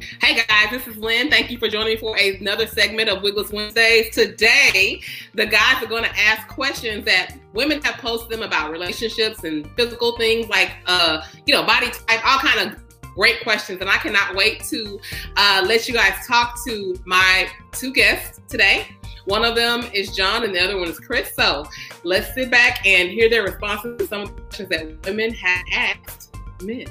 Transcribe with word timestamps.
Hey 0.00 0.34
guys, 0.48 0.70
this 0.70 0.86
is 0.86 0.96
Lynn. 0.96 1.28
Thank 1.28 1.50
you 1.50 1.58
for 1.58 1.68
joining 1.68 1.88
me 1.88 1.96
for 1.96 2.16
another 2.16 2.66
segment 2.66 3.10
of 3.10 3.22
Wigless 3.22 3.50
Wednesdays. 3.50 4.14
Today, 4.14 5.02
the 5.34 5.44
guys 5.44 5.82
are 5.82 5.86
going 5.86 6.04
to 6.04 6.18
ask 6.18 6.48
questions 6.48 7.04
that 7.04 7.36
women 7.52 7.82
have 7.82 7.96
posted 7.96 8.30
them 8.30 8.42
about 8.42 8.70
relationships 8.70 9.44
and 9.44 9.68
physical 9.76 10.16
things 10.16 10.48
like, 10.48 10.72
uh, 10.86 11.22
you 11.44 11.52
know, 11.52 11.64
body 11.64 11.90
type, 11.90 12.26
all 12.26 12.38
kind 12.38 12.70
of 12.70 12.78
great 13.14 13.42
questions. 13.42 13.82
And 13.82 13.90
I 13.90 13.98
cannot 13.98 14.34
wait 14.34 14.64
to 14.64 14.98
uh, 15.36 15.64
let 15.66 15.86
you 15.86 15.92
guys 15.92 16.26
talk 16.26 16.56
to 16.66 16.96
my 17.04 17.48
two 17.72 17.92
guests 17.92 18.40
today. 18.48 18.86
One 19.26 19.44
of 19.44 19.54
them 19.54 19.84
is 19.92 20.16
John, 20.16 20.44
and 20.44 20.54
the 20.54 20.64
other 20.64 20.78
one 20.78 20.88
is 20.88 20.98
Chris. 20.98 21.34
So 21.34 21.66
let's 22.04 22.34
sit 22.34 22.50
back 22.50 22.86
and 22.86 23.10
hear 23.10 23.28
their 23.28 23.42
responses 23.42 23.98
to 23.98 24.06
some 24.06 24.22
of 24.22 24.34
the 24.34 24.42
questions 24.42 24.68
that 24.70 25.04
women 25.04 25.34
have 25.34 25.64
asked 25.72 26.34
men. 26.62 26.86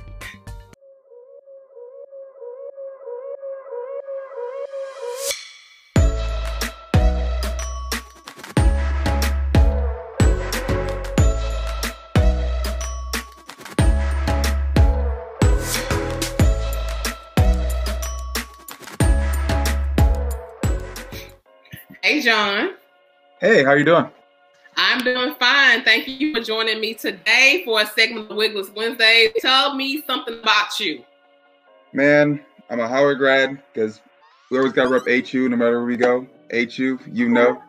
John. 22.29 22.75
Hey, 23.41 23.63
how 23.63 23.73
you 23.73 23.83
doing? 23.83 24.07
I'm 24.77 24.99
doing 24.99 25.33
fine. 25.39 25.81
Thank 25.81 26.07
you 26.07 26.31
for 26.31 26.41
joining 26.41 26.79
me 26.79 26.93
today 26.93 27.63
for 27.65 27.81
a 27.81 27.87
segment 27.87 28.29
of 28.29 28.37
Wigless 28.37 28.69
Wednesday. 28.75 29.33
Tell 29.39 29.73
me 29.73 30.03
something 30.03 30.37
about 30.37 30.79
you. 30.79 31.03
Man, 31.91 32.39
I'm 32.69 32.81
a 32.81 32.87
Howard 32.87 33.17
grad 33.17 33.59
because 33.73 34.01
we 34.51 34.59
always 34.59 34.73
got 34.73 34.83
to 34.83 34.89
rep 34.89 35.27
HU 35.27 35.49
no 35.49 35.57
matter 35.57 35.79
where 35.79 35.85
we 35.85 35.97
go. 35.97 36.27
HU, 36.51 36.99
you 37.11 37.29
know. 37.29 37.59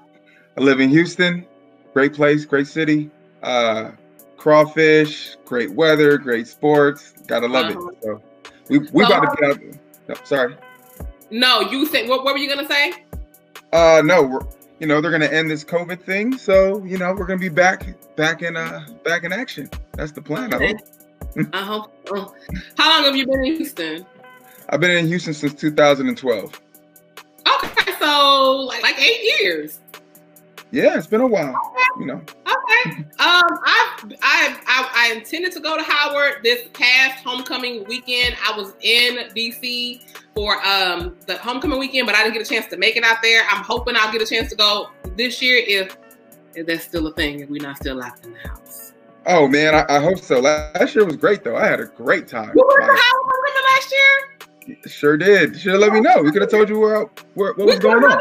I 0.59 0.61
live 0.61 0.79
in 0.81 0.91
Houston. 0.91 1.47
Great 1.95 2.13
place, 2.13 2.45
great 2.45 2.67
city. 2.67 3.11
Uh, 3.43 3.93
crawfish, 4.37 5.37
great 5.47 5.71
weather, 5.71 6.19
great 6.19 6.47
sports. 6.47 7.15
Gotta 7.27 7.47
love 7.47 7.75
uh-huh. 7.75 7.89
it. 7.89 8.03
So 8.03 8.23
we 8.69 8.79
we 8.93 9.07
so, 9.07 9.17
about 9.17 9.21
to 9.21 9.41
get 9.41 9.51
out. 9.53 9.79
No, 10.07 10.15
sorry. 10.25 10.55
No, 11.31 11.63
you 11.63 11.87
said 11.87 12.11
what? 12.11 12.25
What 12.25 12.35
were 12.35 12.41
you 12.41 12.55
gonna 12.55 12.69
say? 12.69 12.93
Uh, 13.73 14.03
no, 14.05 14.23
we're 14.23 14.41
you 14.81 14.87
know 14.87 15.01
they're 15.01 15.11
gonna 15.11 15.27
end 15.27 15.51
this 15.51 15.65
COVID 15.65 16.03
thing, 16.03 16.37
so 16.37 16.83
you 16.85 16.99
know 16.99 17.13
we're 17.13 17.27
gonna 17.27 17.39
be 17.39 17.49
back 17.49 17.87
back 18.17 18.43
in 18.43 18.57
uh 18.57 18.87
back 19.05 19.25
in 19.25 19.33
action. 19.33 19.71
That's 19.93 20.13
the 20.13 20.23
plan. 20.23 20.53
I 20.55 20.69
hope. 20.69 20.79
I 21.53 21.63
hope. 21.63 21.95
How 22.77 22.91
long 22.91 23.05
have 23.05 23.15
you 23.15 23.27
been 23.27 23.45
in 23.45 23.57
Houston? 23.57 24.07
I've 24.71 24.81
been 24.81 24.91
in 24.91 25.07
Houston 25.07 25.35
since 25.35 25.55
2012. 25.55 26.61
Okay, 27.47 27.93
so 27.99 28.67
like 28.69 28.83
like 28.83 28.99
eight 29.01 29.41
years. 29.41 29.81
Yeah, 30.73 30.97
it's 30.97 31.07
been 31.07 31.21
a 31.21 31.27
while. 31.27 31.51
Okay. 31.51 32.01
You 32.01 32.07
know. 32.07 32.23
Okay. 32.47 32.91
um, 33.01 33.07
I, 33.19 33.99
I 34.23 34.57
I 34.67 34.91
I 34.95 35.15
intended 35.17 35.53
to 35.53 35.61
go 35.61 35.77
to 35.77 35.83
Howard 35.83 36.39
this 36.43 36.69
past 36.73 37.25
homecoming 37.25 37.85
weekend. 37.85 38.37
I 38.47 38.57
was 38.57 38.75
in 38.81 39.29
DC 39.35 40.03
for 40.35 40.55
um 40.67 41.17
the 41.27 41.37
homecoming 41.39 41.79
weekend, 41.79 42.07
but 42.07 42.15
I 42.15 42.23
didn't 42.23 42.35
get 42.35 42.47
a 42.47 42.51
chance 42.51 42.67
to 42.69 42.77
make 42.77 42.97
it 42.97 43.05
out 43.05 43.19
there. 43.23 43.43
I'm 43.51 43.65
hoping 43.65 43.95
I'll 43.97 44.13
get 44.13 44.23
a 44.23 44.27
chance 44.27 44.51
to 44.51 44.57
go 44.57 44.91
this 45.17 45.41
year 45.43 45.63
if 45.67 45.97
if 46.55 46.67
that's 46.67 46.85
still 46.85 47.07
a 47.07 47.15
thing, 47.15 47.41
if 47.41 47.49
we're 47.49 47.63
not 47.63 47.77
still 47.77 47.97
locked 47.97 48.25
in 48.25 48.33
the 48.33 48.49
house. 48.49 48.93
Oh 49.27 49.47
man, 49.47 49.75
I, 49.75 49.85
I 49.89 50.01
hope 50.01 50.19
so. 50.19 50.41
Last 50.41 50.95
year 50.95 51.05
was 51.05 51.17
great 51.17 51.45
though. 51.45 51.57
I 51.57 51.67
had 51.67 51.81
a 51.81 51.87
great 51.87 52.27
time. 52.27 52.53
You 52.55 52.63
to 52.63 52.85
Howard 52.85 52.99
homecoming 52.99 53.65
last 53.75 53.93
year? 53.93 54.31
Sure 54.87 55.17
did. 55.17 55.59
Should 55.59 55.73
have 55.73 55.81
let 55.81 55.93
me 55.93 56.01
know. 56.01 56.23
We 56.23 56.31
could 56.31 56.43
have 56.43 56.51
told 56.51 56.69
you 56.69 56.79
where, 56.79 57.07
where 57.35 57.55
what 57.55 57.67
was 57.67 57.79
going 57.79 58.05
on. 58.05 58.21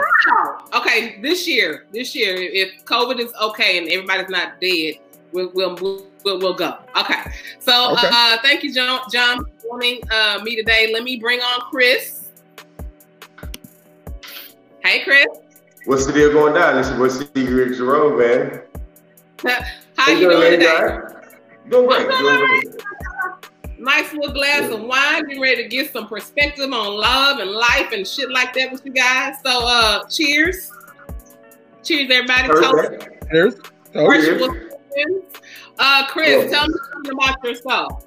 Okay, 0.74 1.20
this 1.22 1.48
year, 1.48 1.86
this 1.92 2.16
year, 2.16 2.36
if 2.36 2.84
COVID 2.86 3.20
is 3.20 3.32
okay 3.42 3.78
and 3.78 3.88
everybody's 3.90 4.30
not 4.30 4.60
dead, 4.60 4.96
we'll 5.32 5.52
we'll 5.54 5.76
we'll, 5.76 6.40
we'll 6.40 6.54
go. 6.54 6.78
Okay. 6.98 7.22
So 7.60 7.94
okay. 7.94 8.08
Uh, 8.12 8.38
thank 8.42 8.64
you, 8.64 8.74
John, 8.74 9.02
John, 9.12 9.46
joining 9.70 10.02
uh, 10.12 10.40
me 10.44 10.56
today. 10.56 10.92
Let 10.94 11.04
me 11.04 11.18
bring 11.18 11.40
on 11.40 11.62
Chris. 11.70 12.30
Hey, 14.84 15.04
Chris. 15.04 15.28
What's 15.86 16.06
the 16.06 16.14
deal 16.14 16.32
going 16.32 16.54
down? 16.54 16.76
This 16.76 16.90
is 16.90 16.98
what 17.00 17.12
Secret 17.12 17.76
Jerome, 17.76 18.20
man. 18.20 18.62
How 19.98 20.12
you 20.12 20.30
doing, 20.30 20.40
doing 20.40 20.60
today? 20.60 21.00
Doing 21.70 21.88
great. 21.88 22.10
Doing 22.10 22.48
great 22.48 22.84
nice 23.82 24.12
little 24.14 24.34
glass 24.34 24.70
of 24.72 24.82
wine, 24.82 25.26
getting 25.26 25.42
ready 25.42 25.64
to 25.64 25.70
get 25.70 25.94
some 25.94 26.08
perspective 26.08 26.72
on 26.72 26.98
love 26.98 27.40
and 27.40 27.50
life 27.50 27.92
and 27.94 28.06
shit 28.06 28.30
like 28.30 28.54
that 28.54 28.72
with 28.72 28.86
you 28.86 28.92
guys. 28.92 29.36
So 29.44 29.66
uh 29.66 30.06
cheers. 30.08 30.70
Cheers, 31.82 32.12
everybody. 32.12 32.48
Toast. 32.50 33.08
Cheers. 33.32 33.56
Toast. 33.94 35.42
Uh 35.78 36.08
Chris, 36.08 36.52
tell 36.52 36.68
me 36.68 36.76
something 36.92 37.14
about 37.14 37.44
yourself. 37.44 38.06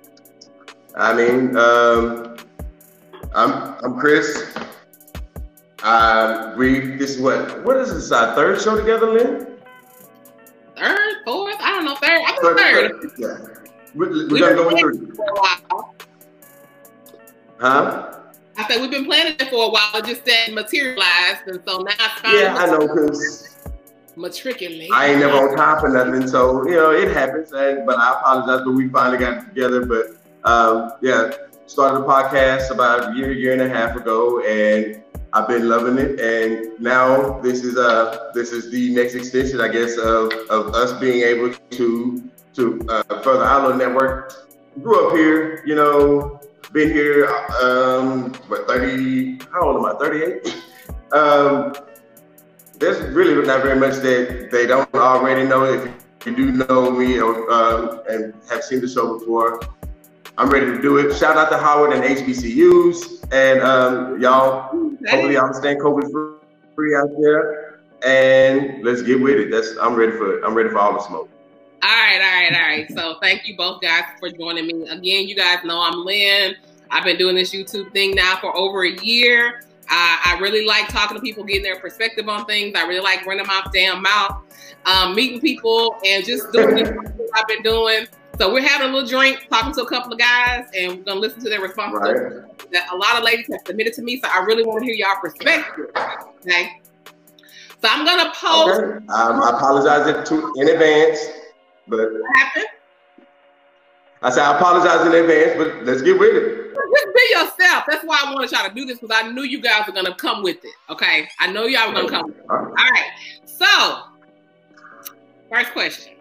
I 0.97 1.15
mean, 1.15 1.57
um 1.57 2.37
I'm 3.35 3.75
I'm 3.83 3.99
Chris. 3.99 4.55
Uh, 5.83 6.55
we 6.57 6.97
this 6.97 7.17
is 7.17 7.21
what 7.21 7.65
what 7.65 7.77
is 7.77 7.93
this 7.93 8.13
our 8.13 8.35
third 8.35 8.61
show 8.61 8.77
together, 8.77 9.11
Lynn? 9.11 9.47
Third, 10.77 11.15
fourth, 11.25 11.57
I 11.61 11.71
don't 11.73 11.85
know, 11.85 11.97
third. 11.97 12.21
I 12.21 12.33
think 12.33 12.59
third. 12.59 13.03
third. 13.03 13.13
Yeah. 13.19 13.63
We're, 13.95 14.29
we're 14.29 14.39
gonna 14.39 14.55
go 14.55 14.77
through. 14.77 15.13
Huh? 17.59 18.19
I 18.57 18.69
said 18.69 18.81
we've 18.81 18.91
been 18.91 19.07
planning 19.07 19.35
it 19.39 19.49
for 19.49 19.67
a 19.67 19.69
while. 19.71 19.91
It 19.95 20.05
just 20.05 20.25
didn't 20.25 20.55
materialize, 20.55 21.39
and 21.47 21.61
so 21.67 21.79
now 21.79 21.91
it's 21.91 22.21
finally. 22.21 22.43
Yeah, 22.43 22.57
I 22.57 22.67
know, 22.67 22.87
cause 22.87 23.57
matriculate. 24.17 24.91
I 24.93 25.09
ain't 25.09 25.21
never 25.21 25.49
on 25.49 25.57
top 25.57 25.85
of 25.85 25.93
nothing, 25.93 26.27
so 26.29 26.67
you 26.67 26.75
know 26.75 26.91
it 26.91 27.13
happens. 27.13 27.53
And, 27.53 27.87
but 27.87 27.99
I 27.99 28.13
apologize, 28.19 28.65
but 28.65 28.73
we 28.73 28.89
finally 28.89 29.19
got 29.19 29.49
together. 29.49 29.87
But 29.87 30.22
um, 30.45 30.93
yeah, 31.01 31.31
started 31.67 32.01
the 32.01 32.07
podcast 32.07 32.71
about 32.71 33.13
a 33.13 33.17
year, 33.17 33.33
year 33.33 33.53
and 33.53 33.63
a 33.63 33.69
half 33.69 33.97
ago, 33.97 34.45
and 34.45 35.03
I've 35.33 35.49
been 35.49 35.69
loving 35.69 35.99
it. 35.99 36.21
And 36.21 36.79
now 36.81 37.41
this 37.41 37.65
is 37.65 37.77
uh 37.77 38.31
this 38.35 38.53
is 38.53 38.71
the 38.71 38.95
next 38.95 39.15
extension, 39.15 39.61
I 39.61 39.69
guess, 39.69 39.97
of 39.97 40.33
of 40.51 40.75
us 40.75 40.93
being 41.01 41.23
able 41.23 41.53
to 41.53 42.31
to 42.55 42.87
uh, 42.89 43.23
further 43.23 43.45
Outlook 43.45 43.77
Network. 43.77 44.49
Grew 44.83 45.09
up 45.09 45.17
here, 45.17 45.63
you 45.67 45.75
know, 45.75 46.41
been 46.73 46.91
here, 46.91 47.27
um, 47.63 48.33
what, 48.49 48.67
30, 48.67 49.39
how 49.53 49.63
old 49.63 49.77
am 49.77 49.85
I, 49.85 49.99
38? 49.99 50.63
Um, 51.13 51.75
there's 52.79 53.01
really 53.15 53.35
not 53.47 53.63
very 53.63 53.79
much 53.79 53.97
that 53.97 54.49
they 54.51 54.67
don't 54.67 54.93
already 54.95 55.47
know. 55.47 55.65
If 55.65 56.27
you 56.27 56.35
do 56.35 56.53
know 56.53 56.91
me 56.91 57.21
or, 57.21 57.51
um, 57.53 58.01
and 58.09 58.35
have 58.49 58.65
seen 58.65 58.81
the 58.81 58.89
show 58.89 59.19
before, 59.19 59.61
I'm 60.39 60.49
ready 60.49 60.67
to 60.67 60.81
do 60.81 60.99
it. 60.99 61.15
Shout 61.17 61.37
out 61.37 61.51
to 61.51 61.59
Howard 61.59 61.93
and 61.93 62.03
HBCUs. 62.03 63.29
And 63.33 63.61
um, 63.61 64.21
y'all, 64.21 64.71
hopefully 65.09 65.35
y'all 65.35 65.53
staying 65.53 65.79
COVID 65.79 66.39
free 66.75 66.97
out 66.97 67.09
there. 67.21 67.81
And 68.05 68.83
let's 68.83 69.03
get 69.03 69.21
with 69.21 69.39
it. 69.39 69.51
That's 69.51 69.77
I'm 69.81 69.95
ready 69.95 70.13
for 70.13 70.39
it. 70.39 70.45
I'm 70.45 70.55
ready 70.55 70.71
for 70.71 70.79
all 70.79 70.95
the 70.95 71.01
smoke. 71.01 71.29
All 71.83 71.91
right, 71.91 72.15
all 72.15 72.21
right, 72.21 72.53
all 72.53 72.61
right. 72.61 72.93
So 72.93 73.19
thank 73.21 73.47
you 73.47 73.57
both 73.57 73.81
guys 73.81 74.05
for 74.19 74.31
joining 74.31 74.67
me. 74.67 74.89
Again, 74.89 75.29
you 75.29 75.35
guys 75.35 75.59
know 75.65 75.81
I'm 75.81 76.05
Lynn. 76.05 76.55
I've 76.91 77.05
been 77.05 77.17
doing 77.17 77.37
this 77.37 77.55
YouTube 77.55 77.93
thing 77.93 78.15
now 78.15 78.37
for 78.41 78.57
over 78.57 78.85
a 78.85 78.93
year. 79.03 79.63
Uh, 79.91 80.17
I 80.25 80.39
really 80.41 80.65
like 80.65 80.89
talking 80.89 81.17
to 81.17 81.21
people, 81.21 81.45
getting 81.45 81.63
their 81.63 81.79
perspective 81.79 82.29
on 82.29 82.45
things. 82.47 82.75
I 82.77 82.87
really 82.87 83.01
like 83.01 83.27
running 83.27 83.47
my 83.47 83.63
damn 83.73 84.03
mouth, 84.03 84.43
um, 84.87 85.15
meeting 85.15 85.41
people, 85.41 85.97
and 86.07 86.25
just 86.25 86.51
doing 86.53 86.87
what 87.17 87.31
I've 87.35 87.47
been 87.47 87.63
doing. 87.63 88.07
So 88.39 88.53
we're 88.53 88.67
having 88.67 88.89
a 88.89 88.93
little 88.93 89.09
drink, 89.09 89.47
talking 89.51 89.75
to 89.75 89.83
a 89.83 89.89
couple 89.89 90.13
of 90.13 90.19
guys, 90.19 90.67
and 90.77 90.99
we're 90.99 91.05
gonna 91.05 91.21
listen 91.21 91.41
to 91.43 91.51
their 91.51 91.61
responses 91.61 92.01
right. 92.01 92.71
that 92.73 92.93
a 92.93 92.97
lot 92.97 93.17
of 93.17 93.25
ladies 93.25 93.47
have 93.53 93.61
submitted 93.67 93.93
to 93.95 94.03
me. 94.03 94.21
So 94.21 94.29
I 94.29 94.45
really 94.45 94.65
want 94.65 94.81
to 94.81 94.87
hear 94.87 94.95
y'all 94.95 95.21
perspective. 95.21 95.91
Okay. 96.41 96.81
So 97.83 97.89
I'm 97.91 98.05
gonna 98.05 98.33
post. 98.35 98.81
Okay. 98.81 99.07
Um, 99.09 99.43
I 99.43 99.51
apologize 99.51 100.09
in 100.57 100.69
advance. 100.69 101.19
But 101.89 102.13
what 102.13 102.37
happened? 102.37 102.67
I 104.23 104.31
said 104.31 104.45
I 104.45 104.57
apologize 104.57 105.07
in 105.07 105.15
advance, 105.15 105.53
but 105.59 105.85
let's 105.85 106.01
get 106.01 106.19
with 106.19 106.35
it. 106.35 106.75
Just 106.75 107.15
be 107.15 107.23
yourself. 107.31 107.85
That's 107.89 108.05
why 108.05 108.23
I 108.25 108.33
want 108.33 108.49
to 108.49 108.55
try 108.55 108.69
to 108.69 108.75
do 108.75 108.85
this 108.85 108.99
because 108.99 109.17
I 109.23 109.31
knew 109.31 109.43
you 109.43 109.61
guys 109.61 109.87
were 109.87 109.93
gonna 109.93 110.15
come 110.15 110.43
with 110.43 110.65
it. 110.65 110.75
Okay, 110.91 111.29
I 111.39 111.51
know 111.53 111.65
y'all 111.65 111.89
were 111.89 111.95
gonna 111.95 112.09
come. 112.09 112.35
All 112.49 112.57
right. 112.57 112.69
All 112.69 112.91
right. 112.91 113.11
So, 113.45 114.03
first 115.51 115.73
question. 115.73 116.15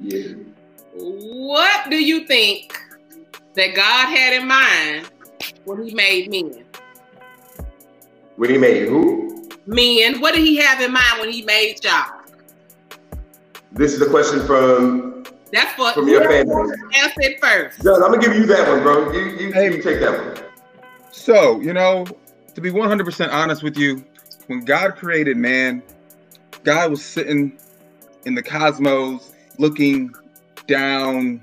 Yeah. 0.00 0.34
What 1.00 1.90
do 1.90 1.96
you 1.96 2.26
think 2.26 2.76
that 3.54 3.74
God 3.76 4.08
had 4.08 4.32
in 4.32 4.48
mind 4.48 5.08
when 5.64 5.86
He 5.86 5.94
made 5.94 6.30
men? 6.30 6.64
When 8.36 8.50
He 8.50 8.58
made 8.58 8.88
who? 8.88 9.48
Men. 9.66 10.20
What 10.20 10.34
did 10.34 10.44
He 10.44 10.56
have 10.56 10.80
in 10.80 10.92
mind 10.92 11.20
when 11.20 11.30
He 11.30 11.42
made 11.42 11.84
y'all? 11.84 12.20
This 13.72 13.94
is 13.94 14.02
a 14.02 14.10
question 14.10 14.44
from 14.44 15.24
that's 15.52 15.72
for 15.74 15.92
from 15.92 16.08
your 16.08 16.24
family. 16.24 16.74
Answer 16.94 17.20
it 17.20 17.40
first. 17.40 17.82
John, 17.82 18.02
I'm 18.02 18.10
gonna 18.10 18.18
give 18.18 18.34
you 18.34 18.46
that 18.46 18.68
one, 18.68 18.82
bro. 18.82 19.12
You 19.12 19.20
you, 19.36 19.52
hey. 19.52 19.76
you 19.76 19.82
take 19.82 20.00
that 20.00 20.18
one. 20.18 20.44
So, 21.12 21.60
you 21.60 21.72
know, 21.72 22.06
to 22.54 22.60
be 22.60 22.70
100% 22.70 23.32
honest 23.32 23.62
with 23.62 23.76
you, 23.76 24.04
when 24.46 24.64
God 24.64 24.96
created 24.96 25.36
man, 25.36 25.82
God 26.64 26.90
was 26.90 27.04
sitting 27.04 27.56
in 28.24 28.34
the 28.34 28.42
cosmos 28.42 29.32
looking 29.58 30.14
down 30.68 31.40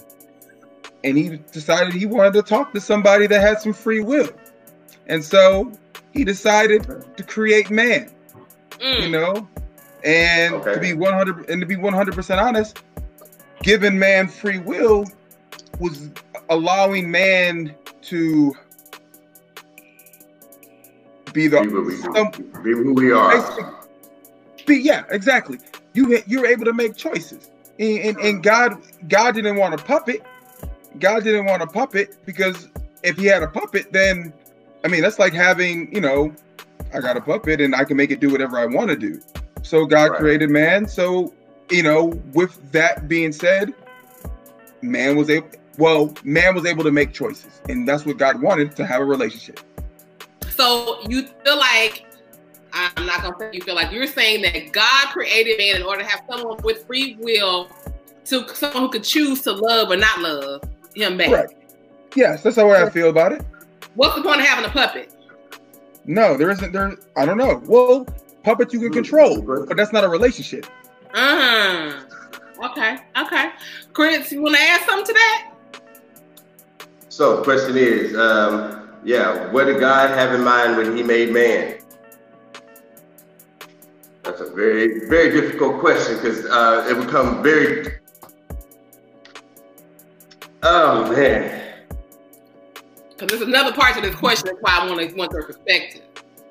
and 1.04 1.18
he 1.18 1.38
decided 1.51 1.94
he 1.94 2.06
wanted 2.06 2.33
to 2.33 2.42
talk 2.42 2.74
to 2.74 2.81
somebody 2.81 3.27
that 3.27 3.42
had 3.42 3.60
some 3.60 3.74
free 3.74 4.01
will. 4.01 4.30
And 5.07 5.24
so 5.24 5.72
he 6.13 6.24
decided 6.24 7.06
to 7.16 7.24
create 7.24 7.69
man. 7.69 8.12
Mm. 8.80 9.01
You 9.04 9.10
know? 9.10 9.48
And 10.04 10.56
okay. 10.56 10.74
to 10.75 10.80
be 10.80 10.94
100 10.94 11.50
and 11.50 11.62
to 11.62 11.68
be 11.68 11.75
100% 11.75 12.42
honest, 12.42 12.81
giving 13.62 14.00
man 14.00 14.27
free 14.27 14.60
will 14.60 15.06
was 15.80 16.10
allowing 16.50 17.12
man 17.12 17.75
to 18.04 18.56
be 21.33 21.48
the 21.48 21.62
be, 21.62 21.95
some, 22.13 22.31
be 22.63 22.71
who 22.71 22.94
we 22.94 23.12
are. 23.12 23.83
Be, 24.66 24.78
yeah, 24.78 25.04
exactly. 25.10 25.60
You 25.94 26.21
you're 26.25 26.45
able 26.45 26.66
to 26.66 26.74
make 26.74 26.95
choices, 26.95 27.51
and, 27.80 28.00
and, 28.00 28.18
and 28.19 28.44
God 28.44 28.81
God 29.07 29.36
didn't 29.36 29.57
want 29.57 29.74
a 29.74 29.77
puppet. 29.77 30.24
God 31.00 31.24
didn't 31.24 31.45
want 31.45 31.62
a 31.62 31.68
puppet 31.68 32.18
because 32.25 32.69
if 33.04 33.18
he 33.18 33.25
had 33.25 33.44
a 33.44 33.48
puppet, 33.48 33.92
then 33.92 34.33
I 34.83 34.88
mean 34.88 35.01
that's 35.01 35.19
like 35.19 35.33
having 35.33 35.94
you 35.94 36.01
know 36.01 36.33
I 36.94 37.00
got 37.00 37.18
a 37.18 37.22
puppet 37.22 37.62
and 37.62 37.75
I 37.75 37.83
can 37.83 37.98
make 37.98 38.12
it 38.12 38.19
do 38.19 38.30
whatever 38.30 38.57
I 38.57 38.66
want 38.66 38.89
to 38.89 38.95
do. 38.95 39.22
So 39.63 39.86
God 39.86 40.12
right. 40.12 40.19
created 40.19 40.50
man. 40.50 40.88
So 40.88 41.33
you 41.69 41.83
know, 41.83 42.06
with 42.33 42.72
that 42.72 43.07
being 43.07 43.31
said, 43.31 43.74
man 44.81 45.16
was 45.16 45.30
able 45.30 45.50
well, 45.78 46.13
man 46.24 46.56
was 46.56 46.66
able 46.66 46.83
to 46.86 46.92
make 46.92 47.12
choices, 47.12 47.62
and 47.68 47.88
that's 47.88 48.06
what 48.06 48.18
God 48.18 48.42
wanted 48.42 48.75
to 48.78 48.86
have 48.86 49.01
a 49.01 49.06
relationship. 49.06 49.60
So 50.50 51.01
you 51.10 51.28
feel 51.44 51.57
like 51.57 52.06
I'm 52.75 53.06
not 53.06 53.22
gonna 53.22 53.36
say 53.39 53.51
you 53.54 53.62
feel 53.62 53.75
like 53.75 53.92
you're 53.92 54.06
saying 54.06 54.42
that 54.42 54.74
God 54.74 55.07
created 55.07 55.57
man 55.57 55.77
in 55.77 55.83
order 55.83 56.04
to 56.04 56.07
have 56.10 56.24
someone 56.30 56.57
with 56.62 56.86
free 56.86 57.18
will 57.22 57.69
to 58.25 58.48
someone 58.54 58.83
who 58.83 58.89
could 58.89 59.04
choose 59.04 59.42
to 59.44 59.54
love 59.54 59.89
or 59.89 59.95
not 59.95 60.19
love 60.19 60.62
him 60.94 61.18
back. 61.18 61.30
Right. 61.30 61.50
Yes, 62.16 62.44
that's 62.44 62.57
the 62.57 62.66
way 62.66 62.81
I 62.81 62.89
feel 62.89 63.10
about 63.10 63.31
it. 63.31 63.45
What's 63.95 64.16
the 64.16 64.22
point 64.22 64.42
of 64.42 64.48
having 64.48 64.66
a 64.66 64.69
puppet? 64.69 65.13
No, 66.06 66.36
there 66.36 66.51
isn't. 66.51 66.74
There, 66.74 66.98
I 67.16 67.25
don't 67.25 67.38
know. 67.38 67.62
Well, 67.66 68.06
puppets 68.44 68.74
you 68.74 68.80
can 68.81 68.92
control, 68.92 69.42
but 69.42 69.75
that's 69.78 69.94
not 69.94 70.04
a 70.04 70.10
relationship. 70.10 70.66
Uh 71.13 71.94
huh. 72.01 72.71
Okay. 72.71 72.98
Okay. 73.18 73.50
Chris, 73.94 74.31
you 74.31 74.42
want 74.42 74.56
to 74.56 74.62
add 74.62 74.81
something 74.86 75.06
to 75.06 75.13
that? 75.13 75.51
So, 77.07 77.42
question 77.44 77.78
is, 77.78 78.16
um, 78.18 78.89
yeah, 79.06 79.50
what 79.51 79.66
did 79.66 79.80
God 79.80 80.10
have 80.10 80.33
in 80.33 80.44
mind 80.44 80.75
when 80.75 80.95
He 80.95 81.04
made 81.04 81.31
man? 81.31 81.75
That's 84.25 84.42
a 84.42 84.50
very, 84.50 85.07
very 85.07 85.39
difficult 85.39 85.80
question 85.80 86.16
because 86.16 86.45
uh, 86.48 86.88
it 86.89 87.06
become 87.06 87.44
very. 87.44 88.00
Oh 90.63 91.12
man. 91.12 91.62
Because 93.12 93.27
there's 93.30 93.48
another 93.48 93.72
part 93.72 93.94
to 93.95 94.01
this 94.01 94.16
question. 94.16 94.48
That's 94.48 94.57
why 94.62 94.80
I 94.80 94.88
want 94.88 95.07
to 95.07 95.16
want 95.16 95.31
their 95.31 95.44
perspective. 95.44 96.01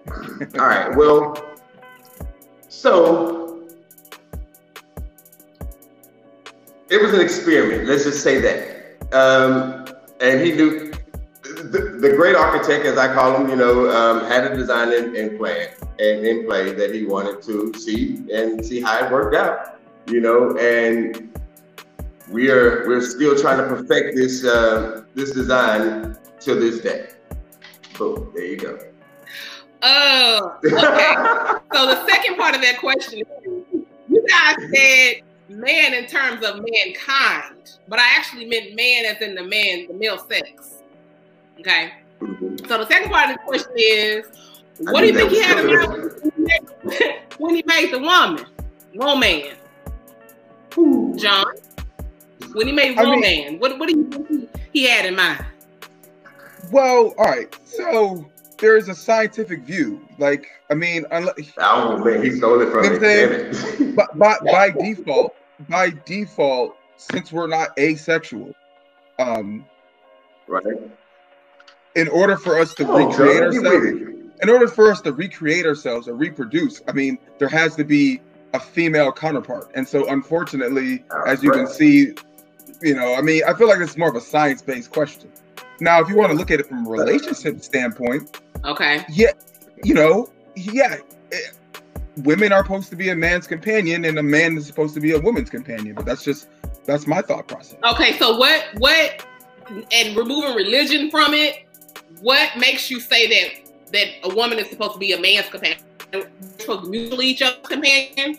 All 0.55 0.67
right. 0.67 0.95
Well, 0.95 1.37
so 2.69 3.67
it 6.89 7.03
was 7.03 7.13
an 7.13 7.21
experiment. 7.21 7.89
Let's 7.89 8.05
just 8.05 8.23
say 8.23 8.39
that. 8.41 9.13
Um, 9.13 9.85
and 10.21 10.41
he 10.41 10.53
knew 10.53 10.94
the, 12.11 12.17
great 12.17 12.37
architect, 12.37 12.85
as 12.87 12.99
I 12.99 13.13
call 13.13 13.37
him, 13.37 13.49
you 13.49 13.57
know, 13.57 13.91
um, 13.91 14.25
had 14.27 14.45
a 14.51 14.55
design 14.55 14.93
in, 14.93 15.17
in 15.17 15.37
plan 15.39 15.69
and 15.99 16.27
in 16.27 16.47
play 16.47 16.73
that 16.73 16.95
he 16.95 17.05
wanted 17.05 17.43
to 17.43 17.73
see 17.75 18.25
and 18.33 18.65
see 18.65 18.81
how 18.81 19.05
it 19.05 19.11
worked 19.11 19.35
out. 19.35 19.81
You 20.07 20.21
know, 20.21 20.57
and 20.59 21.39
we 22.31 22.51
are 22.51 22.87
we're 22.87 23.01
still 23.01 23.39
trying 23.39 23.59
to 23.59 23.65
perfect 23.65 24.17
this 24.17 24.45
uh, 24.45 25.05
this 25.15 25.33
design 25.33 26.17
to 26.41 26.55
this 26.55 26.81
day. 26.81 27.09
Boom, 27.99 28.31
there 28.35 28.45
you 28.45 28.57
go. 28.57 28.79
Oh, 29.83 30.59
okay. 30.65 30.75
so 31.75 31.87
the 31.87 32.07
second 32.07 32.37
part 32.37 32.55
of 32.55 32.63
that 32.63 32.79
question, 32.81 33.23
you 34.09 34.27
guys 34.29 34.57
said 34.75 35.23
man 35.49 35.95
in 35.95 36.07
terms 36.07 36.45
of 36.45 36.65
mankind, 36.71 37.79
but 37.89 37.99
I 37.99 38.15
actually 38.17 38.47
meant 38.47 38.75
man 38.75 39.05
as 39.05 39.21
in 39.21 39.35
the 39.35 39.43
man, 39.43 39.87
the 39.89 39.95
male 39.95 40.19
sex. 40.19 40.74
Okay. 41.61 41.93
Mm-hmm. 42.21 42.67
So 42.67 42.79
the 42.79 42.87
second 42.87 43.11
part 43.11 43.31
of 43.31 43.37
the 43.37 43.43
question 43.45 43.73
is, 43.77 44.27
what 44.79 45.01
do 45.03 45.07
you 45.07 45.15
think 45.15 45.31
he 45.31 45.43
had 45.43 45.59
in 45.59 45.67
mind 45.67 47.21
when 47.39 47.55
he 47.55 47.63
made 47.67 47.93
the 47.93 47.99
woman, 47.99 48.45
woman, 48.95 49.57
John? 51.17 51.47
When 52.53 52.67
he 52.67 52.73
made 52.73 52.97
woman, 52.97 53.21
mean, 53.21 53.59
what 53.59 53.79
what 53.79 53.89
do 53.89 53.97
you 53.97 54.09
think 54.11 54.29
he, 54.29 54.49
he 54.73 54.89
had 54.89 55.07
in 55.07 55.17
mind? 55.17 55.45
Well, 56.73 57.15
all 57.19 57.25
right. 57.25 57.57
So 57.65 58.29
there 58.59 58.77
is 58.77 58.89
a 58.89 58.95
scientific 58.95 59.61
view. 59.63 60.07
Like, 60.19 60.49
I 60.71 60.75
mean, 60.75 61.05
unless 61.11 61.53
oh 61.59 61.99
man, 61.99 62.25
he 62.25 62.31
stole 62.31 62.61
it 62.61 62.71
from 62.71 63.01
me. 63.01 63.93
by, 63.95 64.07
by, 64.15 64.37
by 64.45 64.71
default, 64.81 65.35
by 65.69 65.91
default, 66.05 66.77
since 66.97 67.33
we're 67.33 67.47
not 67.47 67.79
asexual, 67.79 68.55
um, 69.19 69.65
right. 70.47 70.65
In 71.95 72.09
order 72.09 72.37
for 72.37 72.59
us 72.59 72.75
to 72.75 72.89
oh, 72.89 73.07
recreate 73.07 73.43
ourselves, 73.43 73.87
in 74.43 74.51
order 74.51 74.67
for 74.67 74.91
us 74.91 75.01
to 75.03 75.13
recreate 75.13 75.65
ourselves 75.65 76.09
or 76.09 76.15
reproduce, 76.15 76.83
I 76.89 76.93
mean, 76.93 77.19
there 77.39 77.49
has 77.49 77.77
to 77.77 77.85
be 77.85 78.21
a 78.53 78.61
female 78.61 79.13
counterpart. 79.13 79.71
And 79.75 79.87
so, 79.87 80.09
unfortunately, 80.09 81.05
as 81.27 81.43
you 81.43 81.51
right. 81.51 81.59
can 81.59 81.67
see, 81.67 82.15
you 82.83 82.95
know, 82.95 83.15
I 83.15 83.21
mean, 83.21 83.43
I 83.47 83.55
feel 83.55 83.69
like 83.69 83.81
it's 83.81 83.97
more 83.97 84.09
of 84.09 84.17
a 84.17 84.21
science-based 84.21 84.91
question. 84.91 85.31
Now, 85.81 86.01
if 86.01 86.09
you 86.09 86.17
want 86.17 86.33
to 86.33 86.39
look 86.39 86.51
at 86.51 86.61
it 86.61 86.67
from 86.67 86.87
a 86.87 86.91
relationship 86.91 87.63
standpoint, 87.63 88.41
okay, 88.65 89.05
yeah, 89.09 89.33
you 89.83 89.95
know, 89.95 90.31
yeah, 90.57 90.95
it, 90.95 91.03
eh, 91.33 91.81
women 92.19 92.53
are 92.53 92.65
supposed 92.65 92.91
to 92.91 92.97
be 92.97 93.09
a 93.11 93.17
man's 93.17 93.47
companion, 93.47 94.05
and 94.05 94.19
a 94.19 94.23
man 94.23 94.57
is 94.57 94.67
supposed 94.67 94.95
to 94.95 95.01
be 95.01 95.13
a 95.13 95.21
woman's 95.21 95.51
companion. 95.51 95.95
But 95.95 96.07
that's 96.07 96.23
just 96.23 96.49
that's 96.85 97.07
my 97.07 97.23
thought 97.23 97.49
process. 97.49 97.79
Okay, 97.85 98.17
so 98.19 98.37
what 98.37 98.67
what 98.79 99.27
and 99.93 100.17
removing 100.17 100.55
religion 100.55 101.11
from 101.11 101.35
it, 101.35 101.64
what 102.21 102.57
makes 102.57 102.91
you 102.91 103.01
say 103.01 103.27
that 103.29 103.71
that 103.93 104.07
a 104.25 104.35
woman 104.35 104.59
is 104.59 104.69
supposed 104.69 104.95
to 104.95 104.99
be 104.99 105.13
a 105.13 105.21
man's 105.21 105.49
companion? 105.49 105.79
supposed 106.59 106.85
to 106.85 106.91
mutually 106.91 107.27
each 107.27 107.43
other's 107.43 107.67
companion, 107.67 108.39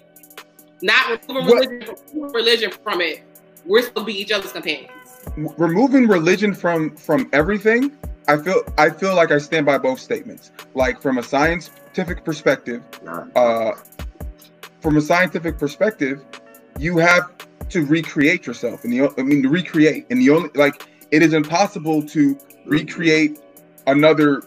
not 0.81 1.21
removing 1.27 1.53
religion, 1.53 1.95
religion 2.13 2.71
from 2.71 3.01
it. 3.01 3.21
We're 3.65 3.81
supposed 3.81 4.07
to 4.07 4.13
be 4.13 4.19
each 4.21 4.31
other's 4.31 4.53
companions 4.53 4.91
removing 5.35 6.07
religion 6.07 6.53
from 6.53 6.95
from 6.95 7.29
everything 7.33 7.91
i 8.27 8.37
feel 8.37 8.61
i 8.77 8.89
feel 8.89 9.15
like 9.15 9.31
i 9.31 9.37
stand 9.37 9.65
by 9.65 9.77
both 9.77 9.99
statements 9.99 10.51
like 10.73 11.01
from 11.01 11.17
a 11.17 11.23
scientific 11.23 12.23
perspective 12.23 12.83
uh 13.35 13.71
from 14.81 14.97
a 14.97 15.01
scientific 15.01 15.57
perspective 15.57 16.23
you 16.79 16.97
have 16.97 17.31
to 17.69 17.85
recreate 17.85 18.45
yourself 18.45 18.83
and 18.83 18.93
the 18.93 19.13
i 19.17 19.23
mean 19.23 19.41
to 19.41 19.49
recreate 19.49 20.05
and 20.09 20.21
the 20.21 20.29
only 20.29 20.49
like 20.55 20.87
it 21.11 21.21
is 21.21 21.33
impossible 21.33 22.01
to 22.01 22.37
recreate 22.65 23.39
another 23.87 24.43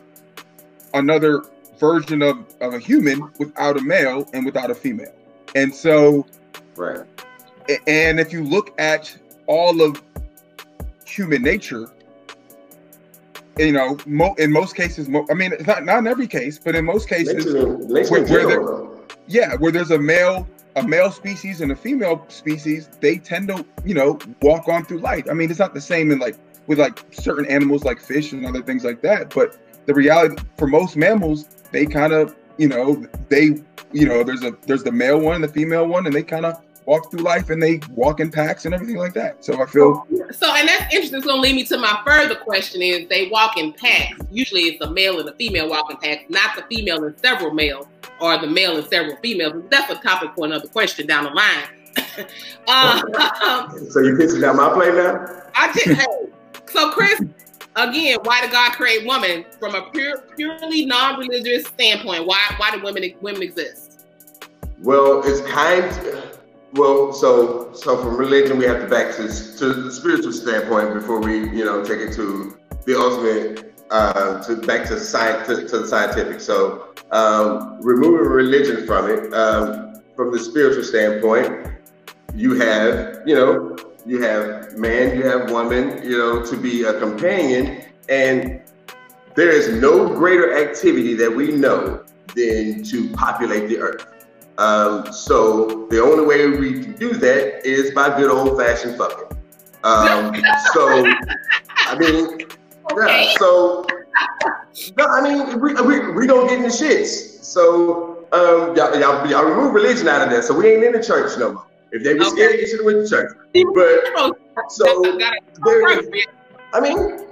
another 0.95 1.43
version 1.79 2.23
of 2.23 2.45
of 2.61 2.75
a 2.75 2.79
human 2.79 3.31
without 3.39 3.77
a 3.77 3.81
male 3.81 4.29
and 4.33 4.45
without 4.45 4.71
a 4.71 4.75
female 4.75 5.15
and 5.55 5.75
so 5.75 6.27
right 6.77 7.05
and 7.87 8.19
if 8.19 8.33
you 8.33 8.43
look 8.43 8.79
at 8.81 9.17
all 9.47 9.83
of 9.83 10.03
human 11.09 11.43
nature. 11.43 11.91
You 13.59 13.73
know, 13.73 13.99
mo- 14.07 14.35
in 14.39 14.53
most 14.53 14.77
cases, 14.77 15.09
mo- 15.09 15.27
I 15.29 15.35
mean, 15.35 15.53
it's 15.53 15.67
not 15.67 15.85
not 15.85 15.99
in 15.99 16.07
every 16.07 16.29
case, 16.29 16.61
but 16.61 16.77
in 16.77 16.85
most 16.85 17.09
cases, 17.09 17.45
where, 17.55 18.23
where 18.25 18.47
there, 18.47 18.87
yeah, 19.27 19.57
where 19.57 19.73
there's 19.73 19.91
a 19.91 19.99
male 19.99 20.47
a 20.79 20.89
male 20.89 21.11
species 21.11 21.61
and 21.61 21.73
a 21.73 21.77
female 21.77 22.25
species, 22.29 22.89
they 23.01 23.19
tend 23.19 23.49
to 23.49 23.65
you 23.85 23.95
know 23.95 24.19
walk 24.43 24.69
on 24.69 24.85
through 24.85 25.01
life. 25.01 25.25
I 25.31 25.35
mean, 25.35 25.51
it's 25.51 25.59
not 25.59 25.75
the 25.75 25.81
same 25.81 26.11
in 26.11 26.19
like 26.19 26.37
with 26.67 26.79
like 26.79 27.05
certain 27.11 27.47
animals 27.47 27.85
like 27.85 28.01
fish 28.01 28.33
and 28.33 28.47
other 28.47 28.63
things 28.63 28.85
like 28.85 29.01
that, 29.03 29.35
but 29.35 29.59
the 29.87 29.95
reality 29.95 30.37
for 30.57 30.67
most 30.67 30.97
mammals, 30.97 31.47
they 31.73 31.87
kind 31.87 32.13
of 32.13 32.37
you 32.59 32.69
know 32.69 33.07
they 33.29 33.57
you 33.93 34.07
know 34.07 34.23
there's 34.23 34.45
a 34.45 34.57
there's 34.67 34.85
the 34.85 34.93
male 34.93 35.19
one 35.19 35.37
and 35.37 35.45
the 35.45 35.49
female 35.49 35.87
one, 35.87 36.07
and 36.07 36.15
they 36.15 36.23
kind 36.23 36.47
of 36.47 36.61
walk 36.89 37.11
through 37.11 37.21
life 37.21 37.51
and 37.51 37.63
they 37.63 37.79
walk 37.91 38.19
in 38.19 38.31
packs 38.31 38.65
and 38.65 38.75
everything 38.75 38.97
like 38.97 39.13
that. 39.13 39.45
So 39.45 39.63
I 39.63 39.67
feel 39.67 40.07
so, 40.31 40.55
and 40.55 40.67
that's 40.67 40.95
interesting. 40.95 41.19
It's 41.19 41.27
gonna 41.27 41.41
lead 41.41 41.55
me 41.55 41.65
to 41.65 41.77
my 41.77 42.01
further 42.05 42.35
question: 42.35 42.83
Is 42.83 43.09
they 43.09 43.29
walk 43.29 43.57
in 43.57 43.73
packs? 43.75 44.19
Usually, 44.31 44.63
it's 44.63 44.85
a 44.85 44.91
male 44.91 45.21
and 45.21 45.29
a 45.29 45.35
female 45.35 45.69
walking 45.69 45.99
packs, 45.99 46.25
not 46.29 46.57
the 46.57 46.63
female 46.75 47.05
and 47.05 47.19
several 47.21 47.53
males, 47.53 47.87
or 48.21 48.39
the 48.39 48.47
male 48.47 48.77
and 48.77 48.87
several 48.87 49.17
females. 49.17 49.65
That's 49.71 49.91
a 49.91 49.97
topic 49.97 50.31
for 50.35 50.47
another 50.47 50.69
question 50.69 51.07
down 51.07 51.25
the 51.25 51.31
line. 51.31 51.65
um, 52.69 53.03
so 53.91 54.01
you 54.01 54.17
pissing 54.17 54.41
down 54.41 54.57
my 54.57 54.73
plate 54.73 54.95
now? 54.95 55.43
I 55.55 55.73
did. 55.73 55.97
hey, 55.97 56.07
so 56.67 56.91
Chris, 56.91 57.21
again, 57.77 58.19
why 58.23 58.41
did 58.41 58.51
God 58.51 58.73
create 58.73 59.07
woman 59.07 59.45
from 59.59 59.75
a 59.75 59.91
pure, 59.91 60.19
purely 60.37 60.87
non-religious 60.87 61.67
standpoint? 61.67 62.27
Why 62.27 62.39
why 62.59 62.71
do 62.71 62.83
women 62.83 63.13
women 63.21 63.43
exist? 63.43 64.07
Well, 64.81 65.23
it's 65.25 65.41
kind. 65.51 65.87
Well, 66.75 67.13
so 67.13 67.73
so 67.73 67.97
from 67.97 68.17
religion, 68.17 68.59
we 68.59 68.65
have 68.67 68.81
to 68.81 68.89
back 68.89 69.17
to 69.17 69.27
to 69.59 69.73
the 69.73 69.93
spiritual 69.93 70.33
standpoint 70.33 70.95
before 70.95 71.21
we 71.21 71.49
you 71.51 71.65
know 71.65 71.85
take 71.85 71.99
it 71.99 72.13
to 72.15 72.57
the 72.85 72.99
ultimate 72.99 73.78
uh, 73.91 74.43
to 74.45 74.57
back 74.57 74.87
to 74.89 74.99
science 74.99 75.47
to, 75.49 75.67
to 75.69 75.79
the 75.81 75.87
scientific. 75.87 76.41
So 76.41 76.95
um, 77.11 77.79
removing 77.81 78.27
religion 78.27 78.87
from 78.87 79.11
it, 79.11 79.33
um, 79.35 80.03
from 80.17 80.33
the 80.33 80.39
spiritual 80.39 80.85
standpoint, 80.85 81.69
you 82.35 82.55
have 82.55 83.23
you 83.27 83.35
know 83.35 83.77
you 84.09 84.23
have 84.23 84.77
man, 84.77 85.17
you 85.17 85.27
have 85.27 85.51
woman, 85.51 86.03
you 86.03 86.17
know, 86.17 86.45
to 86.45 86.57
be 86.57 86.85
a 86.85 86.99
companion. 86.99 87.85
And 88.09 88.63
there 89.35 89.51
is 89.51 89.69
no 89.81 90.09
greater 90.09 90.57
activity 90.59 91.15
that 91.15 91.31
we 91.31 91.53
know 91.53 92.05
than 92.35 92.83
to 92.85 93.11
populate 93.11 93.69
the 93.69 93.79
earth. 93.79 94.07
Um, 94.57 95.13
so 95.13 95.87
the 95.91 96.03
only 96.03 96.27
way 96.27 96.47
we 96.49 96.83
can 96.83 96.95
do 96.95 97.13
that 97.15 97.65
is 97.67 97.93
by 97.93 98.17
good 98.17 98.31
old 98.31 98.59
fashioned 98.59 98.97
fucking. 98.97 99.37
Um, 99.85 100.35
so, 100.73 101.07
I 101.77 101.97
mean, 101.99 102.49
okay. 102.93 103.25
yeah, 103.25 103.35
so, 103.39 103.87
no, 104.97 105.07
I 105.07 105.21
mean, 105.21 105.61
we, 105.61 105.75
we, 105.75 106.13
we 106.13 106.27
don't 106.27 106.49
get 106.49 106.59
in 106.59 106.63
the 106.63 106.69
shits. 106.69 107.45
So, 107.45 108.27
um, 108.33 108.77
y'all, 108.77 108.99
y'all, 108.99 109.29
y'all 109.29 109.45
remove 109.45 109.73
religion 109.75 110.09
out 110.09 110.23
of 110.23 110.31
there. 110.31 110.43
So 110.43 110.55
we 110.55 110.71
ain't 110.71 110.85
in 110.85 110.93
the 110.93 111.03
church 111.03 111.39
no 111.39 111.53
more. 111.53 111.67
If 111.93 112.05
they 112.05 112.15
were 112.15 112.21
okay. 112.21 112.31
scared, 112.31 112.61
you 112.61 112.67
should 112.67 112.81
have 112.81 112.87
went 112.87 113.09
to 113.09 113.09
church. 113.09 113.37
But 113.75 114.71
so 114.71 115.03
there, 115.03 116.27
I 116.75 116.81
mean, 116.81 117.25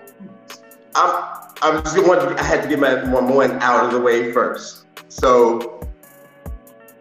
I'm 0.95 1.47
I 1.63 1.81
just 1.83 2.07
wanted 2.07 2.39
I 2.39 2.43
had 2.43 2.63
to 2.63 2.69
get 2.69 2.79
my 2.79 3.05
one 3.05 3.53
out 3.63 3.85
of 3.85 3.93
the 3.93 4.01
way 4.01 4.33
first. 4.33 4.87
So 5.09 5.81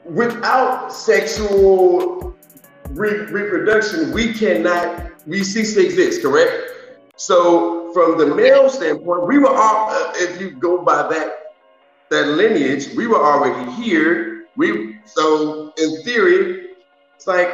without 0.04 0.92
sexual 0.92 2.36
re- 2.90 3.26
reproduction, 3.26 4.12
we 4.12 4.34
cannot 4.34 5.12
we 5.26 5.44
cease 5.44 5.74
to 5.76 5.86
exist. 5.86 6.22
Correct. 6.22 6.72
So 7.16 7.85
from 7.96 8.18
the 8.18 8.36
male 8.36 8.70
standpoint, 8.70 9.26
we 9.26 9.40
were 9.40 9.56
all 9.56 9.90
uh, 9.90 10.12
if 10.16 10.42
you 10.42 10.52
go 10.52 10.84
by 10.84 11.08
that 11.08 11.54
that 12.10 12.28
lineage, 12.28 12.90
we 12.94 13.08
were 13.08 13.24
already 13.26 13.72
here. 13.72 14.48
We 14.58 15.00
so 15.06 15.72
in 15.78 16.04
theory, 16.04 16.72
it's 17.16 17.26
like 17.26 17.50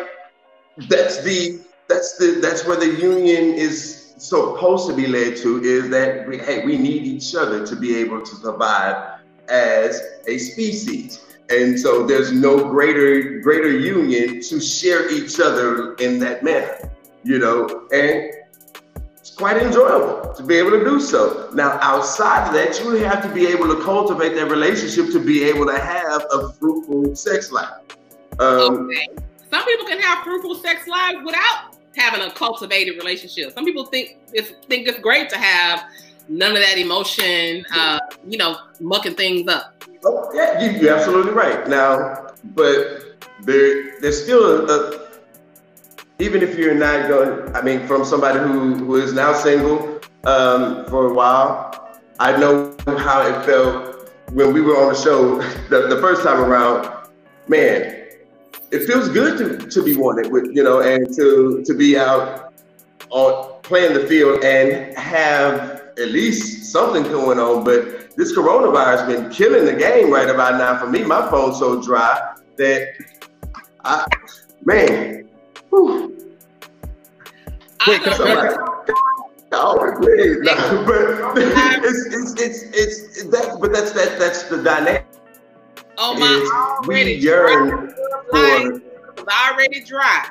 that's 0.89 1.24
the 1.24 1.62
that's 1.88 2.17
the 2.17 2.39
that's 2.41 2.65
where 2.65 2.75
the 2.75 2.88
union 2.88 3.53
is 3.53 4.15
supposed 4.17 4.89
to 4.89 4.95
be 4.95 5.05
led 5.05 5.38
to 5.38 5.63
is 5.63 5.89
that 5.89 6.27
we, 6.27 6.39
hey 6.39 6.65
we 6.65 6.75
need 6.75 7.03
each 7.03 7.36
other 7.36 7.65
to 7.65 7.75
be 7.75 7.95
able 7.98 8.21
to 8.21 8.36
survive 8.36 9.19
as 9.50 10.01
a 10.27 10.38
species 10.38 11.25
and 11.50 11.79
so 11.79 12.05
there's 12.05 12.31
no 12.31 12.69
greater 12.69 13.39
greater 13.39 13.71
union 13.71 14.39
to 14.41 14.62
share 14.62 15.12
each 15.12 15.39
other 15.39 15.95
in 15.95 16.19
that 16.19 16.43
manner 16.43 16.77
you 17.24 17.39
know 17.39 17.88
and 17.91 18.31
it's 19.31 19.38
quite 19.38 19.57
enjoyable 19.57 20.33
to 20.33 20.43
be 20.43 20.55
able 20.55 20.71
to 20.71 20.83
do 20.83 21.00
so 21.00 21.50
now 21.53 21.79
outside 21.81 22.47
of 22.47 22.53
that 22.53 22.77
you 22.79 22.91
have 22.95 23.23
to 23.23 23.33
be 23.33 23.47
able 23.47 23.73
to 23.73 23.81
cultivate 23.81 24.35
that 24.35 24.50
relationship 24.50 25.09
to 25.11 25.19
be 25.19 25.43
able 25.43 25.65
to 25.65 25.77
have 25.77 26.25
a 26.33 26.50
fruitful 26.53 27.15
sex 27.15 27.51
life 27.51 27.81
um, 28.39 28.89
okay 28.89 29.07
some 29.51 29.65
people 29.65 29.85
can 29.85 30.00
have 30.00 30.23
fruitful 30.23 30.55
sex 30.55 30.88
lives 30.88 31.19
without 31.25 31.75
having 31.95 32.21
a 32.21 32.31
cultivated 32.31 32.95
relationship. 32.97 33.53
Some 33.53 33.65
people 33.65 33.85
think 33.85 34.17
it's 34.33 34.51
think 34.67 34.88
it's 34.88 35.00
great 35.00 35.29
to 35.29 35.38
have 35.38 35.83
none 36.29 36.51
of 36.51 36.59
that 36.59 36.77
emotion, 36.77 37.65
uh, 37.73 38.00
you 38.25 38.38
know, 38.38 38.57
mucking 38.79 39.15
things 39.15 39.50
up. 39.50 39.83
Oh, 40.05 40.31
yeah, 40.33 40.79
you, 40.79 40.89
are 40.89 40.95
absolutely 40.95 41.33
right. 41.33 41.67
Now, 41.67 42.31
but 42.55 43.19
there, 43.41 44.00
there's 44.00 44.23
still 44.23 44.43
a, 44.43 44.65
a, 44.65 45.00
even 46.21 46.43
if 46.43 46.57
you're 46.57 46.75
not 46.75 47.07
going, 47.07 47.55
I 47.55 47.61
mean, 47.61 47.87
from 47.87 48.05
somebody 48.05 48.39
who, 48.39 48.75
who 48.75 48.95
is 48.97 49.11
now 49.11 49.33
single 49.33 49.99
um, 50.23 50.85
for 50.85 51.07
a 51.07 51.13
while, 51.13 51.99
I 52.19 52.37
know 52.37 52.75
how 52.85 53.25
it 53.25 53.43
felt 53.43 54.11
when 54.31 54.53
we 54.53 54.61
were 54.61 54.77
on 54.77 54.93
the 54.93 54.99
show 54.99 55.41
the, 55.69 55.87
the 55.87 55.99
first 55.99 56.23
time 56.23 56.39
around. 56.39 56.87
Man, 57.47 58.01
it 58.71 58.85
feels 58.85 59.09
good 59.09 59.37
to, 59.39 59.67
to 59.67 59.83
be 59.83 59.97
wanted 59.97 60.31
with 60.31 60.55
you 60.55 60.63
know 60.63 60.81
and 60.81 61.13
to 61.15 61.63
to 61.65 61.73
be 61.73 61.97
out 61.97 62.53
on 63.09 63.61
playing 63.63 63.93
the 63.93 64.07
field 64.07 64.43
and 64.43 64.97
have 64.97 65.81
at 65.97 66.07
least 66.11 66.71
something 66.71 67.03
going 67.03 67.37
on 67.37 67.63
but 67.65 68.15
this 68.15 68.31
coronavirus 68.33 69.07
been 69.07 69.29
killing 69.29 69.65
the 69.65 69.73
game 69.73 70.09
right 70.09 70.29
about 70.29 70.57
now 70.57 70.79
for 70.79 70.87
me 70.89 71.03
my 71.03 71.29
phone's 71.29 71.59
so 71.59 71.81
dry 71.81 72.35
that 72.55 72.93
i 73.83 74.05
man 74.63 75.29
whew. 75.71 76.17
Wait, 77.87 78.01
can 78.03 78.13
I, 78.13 78.55
Oh, 79.53 79.97
please, 79.99 80.37
no, 80.43 80.85
but 80.85 81.37
it's, 81.37 82.05
it's, 82.05 82.39
it's, 82.39 82.63
it's, 82.63 83.23
that, 83.31 83.57
but 83.59 83.73
that's, 83.73 83.91
that, 83.91 84.17
that's 84.17 84.43
the 84.43 84.63
dynamic 84.63 85.05
Oh 86.03 86.17
my! 86.17 86.79
Already 86.83 87.15
we 87.15 87.21
yearn 87.21 87.93
for. 88.31 88.81
already 89.29 89.83
dry. 89.83 90.29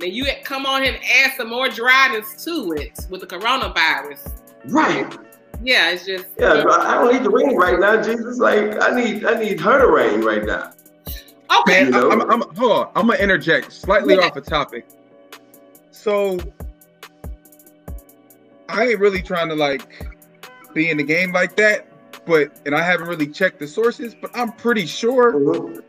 Then 0.00 0.10
you 0.12 0.26
come 0.42 0.66
on 0.66 0.82
here 0.82 0.94
and 0.94 1.04
add 1.04 1.36
some 1.36 1.50
more 1.50 1.68
dryness 1.68 2.44
to 2.44 2.72
it 2.72 2.98
with 3.08 3.20
the 3.20 3.26
coronavirus. 3.28 4.32
Right. 4.66 5.16
Yeah, 5.62 5.90
it's 5.90 6.04
just. 6.04 6.26
Yeah, 6.36 6.64
I 6.68 6.94
don't 6.94 7.12
need 7.12 7.22
the 7.22 7.30
rain 7.30 7.54
right 7.54 7.78
now. 7.78 8.02
Jesus, 8.02 8.38
like 8.38 8.82
I 8.82 9.00
need, 9.00 9.24
I 9.24 9.38
need 9.38 9.60
her 9.60 9.78
to 9.78 9.86
rain 9.86 10.22
right 10.22 10.44
now. 10.44 10.72
Okay. 11.60 11.84
Man, 11.84 11.94
I'm, 11.94 12.30
I'm, 12.30 12.56
hold 12.56 12.72
on. 12.72 12.90
I'm 12.94 13.06
gonna 13.06 13.18
interject 13.18 13.72
slightly 13.72 14.14
yeah. 14.14 14.22
off 14.22 14.36
a 14.36 14.40
topic. 14.40 14.86
So, 15.90 16.38
I 18.68 18.88
ain't 18.88 19.00
really 19.00 19.22
trying 19.22 19.48
to 19.48 19.54
like 19.54 20.06
be 20.74 20.90
in 20.90 20.96
the 20.96 21.04
game 21.04 21.32
like 21.32 21.56
that 21.56 21.86
but 22.26 22.60
and 22.66 22.74
I 22.74 22.82
haven't 22.82 23.08
really 23.08 23.26
checked 23.26 23.58
the 23.58 23.66
sources, 23.66 24.14
but 24.14 24.30
I'm 24.34 24.52
pretty 24.52 24.86
sure 24.86 25.34
mm-hmm. 25.34 25.80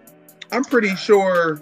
I'm 0.51 0.63
pretty 0.63 0.95
sure 0.95 1.61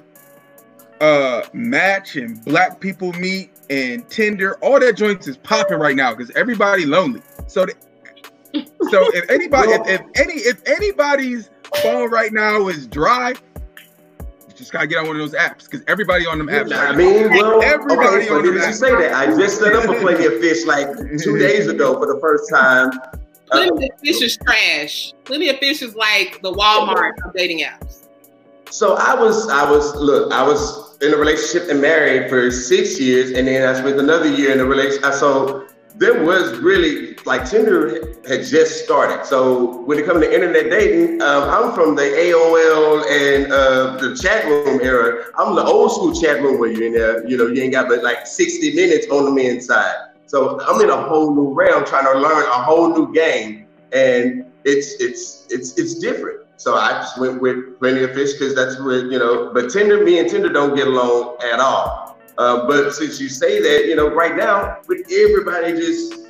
uh 1.01 1.43
Match 1.53 2.15
and 2.15 2.43
Black 2.45 2.79
People 2.79 3.13
Meet 3.13 3.51
and 3.69 4.07
Tinder, 4.09 4.57
all 4.61 4.79
that 4.79 4.97
joints 4.97 5.27
is 5.27 5.37
popping 5.37 5.79
right 5.79 5.95
now 5.95 6.13
because 6.13 6.31
everybody 6.35 6.85
lonely. 6.85 7.21
So 7.47 7.65
the, 7.65 7.73
so 8.89 9.15
if 9.15 9.29
anybody 9.29 9.71
if, 9.71 9.87
if 9.87 10.01
any 10.15 10.33
if 10.33 10.61
anybody's 10.67 11.49
phone 11.81 12.09
right 12.09 12.31
now 12.31 12.67
is 12.67 12.87
dry, 12.87 13.33
you 14.53 14.59
just 14.59 14.71
gotta 14.71 14.87
get 14.87 14.99
on 14.99 15.07
one 15.07 15.15
of 15.15 15.21
those 15.21 15.39
apps 15.39 15.65
because 15.65 15.81
everybody 15.87 16.25
on 16.25 16.37
them 16.37 16.47
apps. 16.47 16.71
I 16.71 16.87
right 16.87 16.97
mean, 16.97 17.29
well, 17.29 17.61
everybody 17.61 18.17
okay, 18.17 18.27
so 18.27 18.37
on 18.37 18.45
them 18.45 18.55
apps. 18.55 18.73
say 18.73 18.91
that? 18.91 19.13
I 19.13 19.25
just 19.37 19.59
set 19.59 19.73
up 19.73 19.83
a 19.83 19.99
plenty 19.99 20.25
of 20.25 20.33
fish 20.39 20.65
like 20.65 20.87
two 21.19 21.37
days 21.37 21.67
ago 21.67 21.99
for 21.99 22.13
the 22.13 22.19
first 22.19 22.49
time 22.49 22.91
Plenty 23.53 23.89
uh, 23.89 23.93
of 23.93 23.99
Fish 23.99 24.21
is 24.21 24.37
trash. 24.37 25.13
Plenty 25.25 25.49
of 25.49 25.57
Fish 25.59 25.81
is 25.81 25.95
like 25.95 26.41
the 26.41 26.51
Walmart 26.51 27.13
of 27.23 27.33
dating 27.33 27.59
apps. 27.59 28.07
So 28.69 28.95
I 28.95 29.13
was, 29.13 29.47
I 29.49 29.69
was, 29.69 29.95
look, 29.95 30.33
I 30.33 30.41
was 30.41 30.97
in 31.01 31.13
a 31.13 31.17
relationship 31.17 31.69
and 31.69 31.79
married 31.79 32.29
for 32.29 32.49
six 32.49 32.99
years, 32.99 33.31
and 33.31 33.47
then 33.47 33.67
I 33.67 33.79
spent 33.79 33.99
another 33.99 34.27
year 34.27 34.51
in 34.51 34.59
a 34.59 34.65
relationship. 34.65 35.13
So 35.13 35.62
there 35.95 36.23
was 36.23 36.57
really 36.57 37.15
like 37.25 37.47
Tinder 37.49 38.15
had 38.27 38.45
just 38.45 38.83
started. 38.83 39.25
So 39.25 39.81
when 39.83 39.99
it 39.99 40.05
comes 40.05 40.21
to 40.21 40.33
internet 40.33 40.69
dating, 40.69 41.21
um, 41.21 41.43
I'm 41.43 41.73
from 41.73 41.95
the 41.95 42.01
AOL 42.01 43.03
and 43.09 43.51
uh, 43.51 43.97
the 43.97 44.15
chat 44.15 44.45
room 44.45 44.81
era. 44.81 45.25
I'm 45.37 45.55
the 45.55 45.63
old 45.63 45.91
school 45.91 46.13
chat 46.19 46.41
room 46.41 46.59
where 46.59 46.71
you're 46.71 46.87
in 46.87 46.93
there. 46.93 47.27
You 47.27 47.37
know, 47.37 47.47
you 47.47 47.61
ain't 47.61 47.73
got 47.73 47.87
but 47.87 48.03
like 48.03 48.25
60 48.25 48.75
minutes 48.75 49.07
on 49.09 49.25
the 49.25 49.31
men's 49.31 49.67
side. 49.67 50.09
So 50.25 50.59
I'm 50.61 50.81
in 50.81 50.89
a 50.89 50.97
whole 50.97 51.33
new 51.33 51.53
realm 51.53 51.85
trying 51.85 52.05
to 52.05 52.19
learn 52.19 52.43
a 52.47 52.63
whole 52.63 52.89
new 52.89 53.13
game, 53.13 53.67
and 53.91 54.45
it's 54.63 54.99
it's 54.99 55.45
it's 55.51 55.77
it's 55.77 55.95
different. 55.99 56.39
So 56.57 56.75
I 56.75 56.93
just 56.93 57.19
went 57.19 57.39
with 57.39 57.77
plenty 57.79 58.03
of 58.03 58.13
fish 58.13 58.33
because 58.33 58.55
that's 58.55 58.79
what 58.79 59.11
you 59.11 59.19
know. 59.19 59.51
But 59.53 59.69
Tinder, 59.69 60.03
me 60.03 60.17
and 60.19 60.29
Tinder 60.29 60.49
don't 60.49 60.75
get 60.75 60.87
along 60.87 61.37
at 61.43 61.59
all. 61.59 62.12
Uh, 62.37 62.67
but 62.67 62.91
since 62.91 63.21
you 63.21 63.29
say 63.29 63.61
that, 63.61 63.87
you 63.87 63.95
know, 63.95 64.13
right 64.13 64.35
now 64.35 64.79
with 64.87 65.05
everybody 65.11 65.73
just 65.73 66.23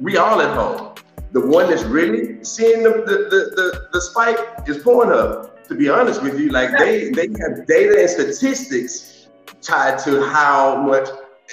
we 0.00 0.16
all 0.16 0.40
at 0.40 0.54
home. 0.54 0.94
The 1.32 1.46
one 1.46 1.68
that's 1.68 1.82
really 1.84 2.42
seeing 2.44 2.82
the 2.82 2.90
the 2.90 3.16
the, 3.30 3.40
the, 3.56 3.88
the 3.92 4.00
spike 4.00 4.38
is 4.66 4.78
Pornhub. 4.78 5.50
To 5.68 5.74
be 5.74 5.90
honest 5.90 6.22
with 6.22 6.40
you, 6.40 6.48
like 6.50 6.70
they 6.78 7.10
they 7.10 7.28
have 7.40 7.66
data 7.66 8.00
and 8.00 8.08
statistics 8.08 9.28
tied 9.60 9.98
to 10.00 10.24
how 10.24 10.80
much 10.80 11.08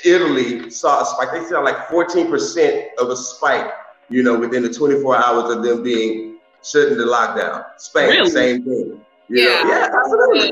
Italy 0.06 0.70
saw 0.70 1.02
a 1.02 1.06
spike. 1.06 1.32
They 1.34 1.50
saw 1.50 1.60
like 1.60 1.88
14% 1.88 2.86
of 2.98 3.10
a 3.10 3.16
spike, 3.16 3.72
you 4.10 4.24
know, 4.24 4.38
within 4.40 4.64
the 4.64 4.74
24 4.74 5.18
hours 5.18 5.56
of 5.56 5.64
them 5.64 5.84
being 5.84 6.38
shut 6.64 6.90
into 6.90 7.04
lockdown. 7.04 7.66
Spain, 7.78 8.10
really? 8.10 8.30
same 8.30 8.64
thing. 8.64 9.02
yeah, 9.30 9.46
know? 9.46 9.70
yeah, 9.70 9.90
absolutely. 9.94 10.52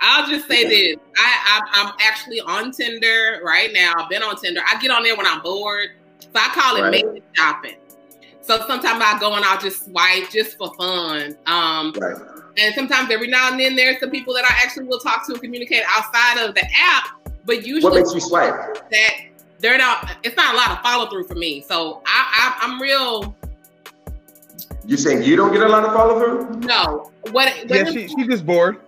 I'll 0.00 0.26
just 0.26 0.48
say 0.48 0.68
this: 0.68 0.96
I, 1.16 1.62
I 1.72 1.80
am 1.80 1.92
actually 2.00 2.40
on 2.40 2.72
Tinder 2.72 3.40
right 3.44 3.70
now. 3.72 3.94
I've 3.98 4.08
been 4.08 4.22
on 4.22 4.36
Tinder. 4.36 4.60
I 4.66 4.80
get 4.80 4.90
on 4.90 5.02
there 5.02 5.16
when 5.16 5.26
I'm 5.26 5.42
bored. 5.42 5.90
So 6.20 6.28
I 6.34 6.48
call 6.54 6.76
it 6.76 6.82
right. 6.82 7.04
man 7.04 7.22
shopping. 7.34 7.76
So 8.40 8.58
sometimes 8.66 9.02
I 9.04 9.18
go 9.18 9.34
and 9.34 9.44
I'll 9.44 9.60
just 9.60 9.84
swipe 9.84 10.30
just 10.30 10.56
for 10.56 10.74
fun. 10.74 11.36
Um, 11.46 11.94
right. 11.98 12.16
And 12.58 12.74
sometimes 12.74 13.10
every 13.10 13.28
now 13.28 13.50
and 13.50 13.60
then 13.60 13.76
there's 13.76 14.00
some 14.00 14.10
people 14.10 14.34
that 14.34 14.44
I 14.44 14.54
actually 14.62 14.86
will 14.86 14.98
talk 14.98 15.26
to 15.26 15.32
and 15.32 15.40
communicate 15.40 15.82
outside 15.88 16.44
of 16.44 16.54
the 16.54 16.64
app. 16.74 17.20
But 17.44 17.66
usually, 17.66 17.82
what 17.82 17.94
makes 17.94 18.14
you 18.14 18.20
swipe? 18.20 18.90
That 18.90 19.10
they're 19.58 19.78
not. 19.78 20.16
It's 20.22 20.36
not 20.36 20.54
a 20.54 20.56
lot 20.56 20.70
of 20.70 20.80
follow 20.80 21.08
through 21.08 21.24
for 21.24 21.34
me. 21.34 21.60
So 21.62 22.02
I, 22.06 22.56
I 22.60 22.66
I'm 22.66 22.80
real. 22.80 23.36
You 24.86 24.96
saying 24.96 25.22
you 25.22 25.36
don't 25.36 25.52
get 25.52 25.62
a 25.62 25.68
lot 25.68 25.84
of 25.84 25.92
follow 25.92 26.18
through? 26.18 26.60
No. 26.60 27.10
What? 27.30 27.34
what 27.34 27.68
yeah, 27.68 27.84
she, 27.84 28.08
she's 28.08 28.26
just 28.26 28.46
bored. 28.46 28.80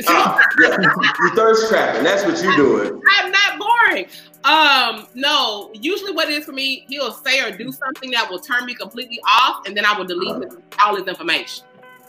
uh, 0.06 0.38
yeah, 0.60 0.76
you 0.78 1.30
thirst 1.34 1.68
trapping. 1.68 2.04
That's 2.04 2.24
what 2.24 2.42
you're 2.42 2.56
doing. 2.56 3.02
I'm 3.18 3.32
not 3.32 3.58
boring. 3.58 4.06
Um, 4.44 5.08
no. 5.14 5.70
Usually, 5.74 6.12
what 6.12 6.28
it 6.28 6.38
is 6.38 6.44
for 6.44 6.52
me, 6.52 6.84
he'll 6.88 7.12
say 7.12 7.40
or 7.40 7.56
do 7.56 7.72
something 7.72 8.10
that 8.12 8.30
will 8.30 8.38
turn 8.38 8.64
me 8.64 8.74
completely 8.74 9.20
off, 9.26 9.66
and 9.66 9.76
then 9.76 9.84
I 9.84 9.98
will 9.98 10.04
delete 10.04 10.44
his, 10.44 10.56
all 10.80 10.96
his 10.96 11.06
information. 11.06 11.64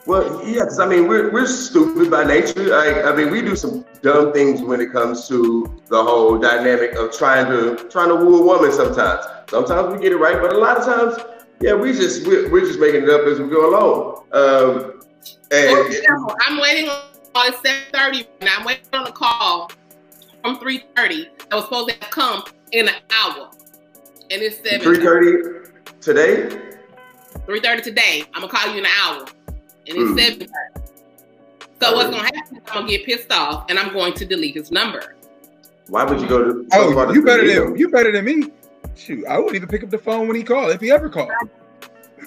Well, 0.06 0.48
yes. 0.48 0.80
I 0.80 0.88
mean, 0.88 1.08
we're 1.08 1.32
we're 1.32 1.48
stupid 1.48 2.10
by 2.12 2.24
nature. 2.24 2.74
I, 2.74 3.12
I 3.12 3.16
mean, 3.16 3.32
we 3.32 3.42
do 3.42 3.56
some 3.56 3.86
dumb 4.02 4.34
things 4.34 4.62
when 4.62 4.82
it 4.82 4.92
comes 4.92 5.28
to 5.28 5.82
the 5.88 6.04
whole 6.04 6.38
dynamic 6.38 6.94
of 6.94 7.12
trying 7.12 7.48
to 7.48 7.90
trying 7.90 8.10
to 8.10 8.16
woo 8.16 8.42
a 8.42 8.46
woman. 8.46 8.72
Sometimes, 8.72 9.26
sometimes 9.50 9.94
we 9.94 10.02
get 10.02 10.12
it 10.12 10.18
right, 10.18 10.40
but 10.42 10.54
a 10.54 10.58
lot 10.58 10.78
of 10.78 10.86
times, 10.86 11.18
yeah, 11.60 11.74
we 11.74 11.92
just 11.92 12.26
we're, 12.28 12.50
we're 12.52 12.66
just 12.66 12.80
making 12.80 13.04
it 13.04 13.10
up 13.10 13.22
as 13.28 13.40
we 13.40 13.50
go 13.50 13.70
along. 13.70 14.24
Um, 14.32 15.02
and 15.52 15.96
I'm 16.42 16.60
waiting 16.60 16.90
on 16.90 17.09
it's 17.48 17.58
7:30 17.62 18.28
and 18.42 18.50
I'm 18.50 18.66
waiting 18.66 18.86
on 18.94 19.08
a 19.08 19.12
call 19.12 19.72
from 20.42 20.58
3:30 20.60 21.28
that 21.50 21.56
was 21.56 21.66
supposed 21.66 21.90
to 21.90 21.96
come 22.10 22.44
in 22.72 22.88
an 22.88 22.96
hour, 23.12 23.50
and 24.32 24.42
it's 24.42 24.58
7. 24.58 24.82
3:30 24.82 25.72
today. 26.02 26.50
3:30 27.46 27.84
today. 27.84 28.24
I'm 28.34 28.42
gonna 28.42 28.52
call 28.52 28.72
you 28.72 28.80
in 28.80 28.86
an 28.86 28.92
hour, 29.02 29.26
and 29.88 29.98
it's 29.98 30.12
mm. 30.12 30.48
7:30. 30.48 30.50
So 31.82 31.96
what's 31.96 32.10
gonna 32.10 32.24
happen 32.24 32.58
is 32.58 32.64
I'm 32.68 32.82
gonna 32.82 32.88
get 32.90 33.06
pissed 33.06 33.32
off, 33.32 33.66
and 33.70 33.80
I'm 33.80 33.94
going 33.94 34.14
to 34.14 34.26
delete 34.26 34.56
his 34.56 34.72
number. 34.72 35.16
Why 35.88 36.04
would 36.04 36.22
you 36.22 36.28
go 36.28 36.44
to? 36.44 36.68
Oh, 36.74 37.12
you 37.12 37.24
better 37.24 37.48
than 37.48 37.78
you 37.78 37.90
better 37.90 38.12
than 38.12 38.26
me. 38.26 38.52
Shoot, 38.96 39.26
I 39.26 39.38
wouldn't 39.38 39.56
even 39.56 39.70
pick 39.70 39.84
up 39.84 39.90
the 39.90 39.98
phone 39.98 40.28
when 40.28 40.36
he 40.36 40.44
called 40.44 40.72
if 40.72 40.82
he 40.82 40.92
ever 40.92 41.10
called. 41.10 41.32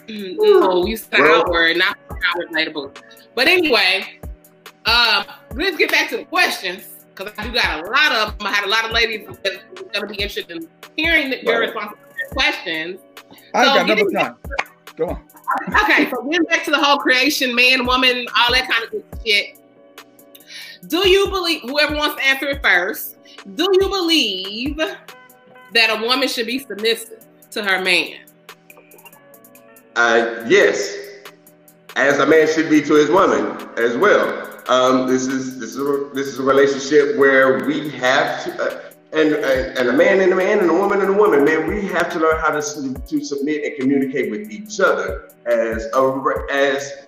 Mm, 0.09 0.37
no, 0.39 0.87
you 0.87 0.97
said 0.97 1.21
well, 1.21 1.41
outward, 1.41 1.77
not 1.77 1.97
outward 2.11 2.49
relatable. 2.49 2.97
But 3.35 3.47
anyway, 3.47 4.19
um, 4.87 5.25
let's 5.55 5.77
get 5.77 5.91
back 5.91 6.11
to 6.11 6.17
the 6.19 6.25
questions 6.25 7.05
because 7.15 7.33
I 7.39 7.45
do 7.45 7.53
got 7.53 7.87
a 7.87 7.91
lot 7.91 8.13
of 8.13 8.39
them. 8.39 8.47
I 8.47 8.53
had 8.53 8.65
a 8.65 8.69
lot 8.69 8.85
of 8.85 8.91
ladies 8.91 9.27
that's 9.43 9.59
going 9.75 10.01
to 10.01 10.07
be 10.07 10.15
interested 10.15 10.51
in 10.51 10.69
hearing 10.97 11.33
your 11.43 11.61
right. 11.61 11.67
responses 11.67 11.99
to 12.11 12.19
your 12.19 12.29
questions. 12.31 13.01
I 13.55 13.65
so 13.65 13.75
got 13.75 13.87
number 13.87 14.11
time. 14.11 14.37
Go 14.97 15.09
on. 15.09 15.23
Okay, 15.83 16.11
so 16.11 16.23
getting 16.25 16.47
back 16.47 16.65
to 16.65 16.71
the 16.71 16.83
whole 16.83 16.99
creation, 16.99 17.55
man, 17.55 17.87
woman, 17.87 18.27
all 18.39 18.53
that 18.53 18.69
kind 18.71 18.85
of 18.85 18.91
good 18.91 19.05
shit. 19.25 19.59
Do 20.89 21.09
you 21.09 21.29
believe, 21.29 21.63
whoever 21.63 21.95
wants 21.95 22.17
to 22.17 22.27
answer 22.27 22.49
it 22.49 22.63
first, 22.63 23.17
do 23.55 23.69
you 23.73 23.89
believe 23.89 24.77
that 24.77 25.91
a 25.91 26.03
woman 26.05 26.29
should 26.29 26.47
be 26.47 26.59
submissive 26.59 27.25
to 27.51 27.63
her 27.63 27.83
man? 27.83 28.21
Uh, 29.95 30.45
yes, 30.49 30.97
as 31.97 32.19
a 32.19 32.27
man 32.27 32.47
should 32.53 32.71
be 32.71 32.83
to 32.83 32.95
his 32.95 33.11
woman 33.11 33.69
as 33.77 33.97
well. 33.97 34.49
Um, 34.69 35.09
this 35.09 35.27
is 35.27 35.59
this 35.59 35.71
is 35.71 35.79
a, 35.79 36.11
this 36.15 36.29
is 36.29 36.39
a 36.39 36.43
relationship 36.43 37.17
where 37.17 37.65
we 37.67 37.91
have 37.91 38.45
to, 38.45 38.63
uh, 38.63 38.81
and 39.13 39.35
uh, 39.35 39.81
and 39.81 39.89
a 39.89 39.93
man 39.93 40.21
and 40.21 40.33
a 40.33 40.37
man 40.37 40.61
and 40.61 40.71
a 40.71 40.75
woman 40.75 41.01
and 41.01 41.11
a 41.11 41.13
woman, 41.13 41.45
man, 41.45 41.67
we 41.67 41.83
have 41.89 42.11
to 42.13 42.19
learn 42.21 42.39
how 42.39 42.51
to 42.51 42.61
to 42.61 43.25
submit 43.25 43.65
and 43.65 43.77
communicate 43.79 44.31
with 44.31 44.51
each 44.51 44.79
other 44.81 45.31
as 45.47 45.87
a 45.95 46.47
as 46.51 47.07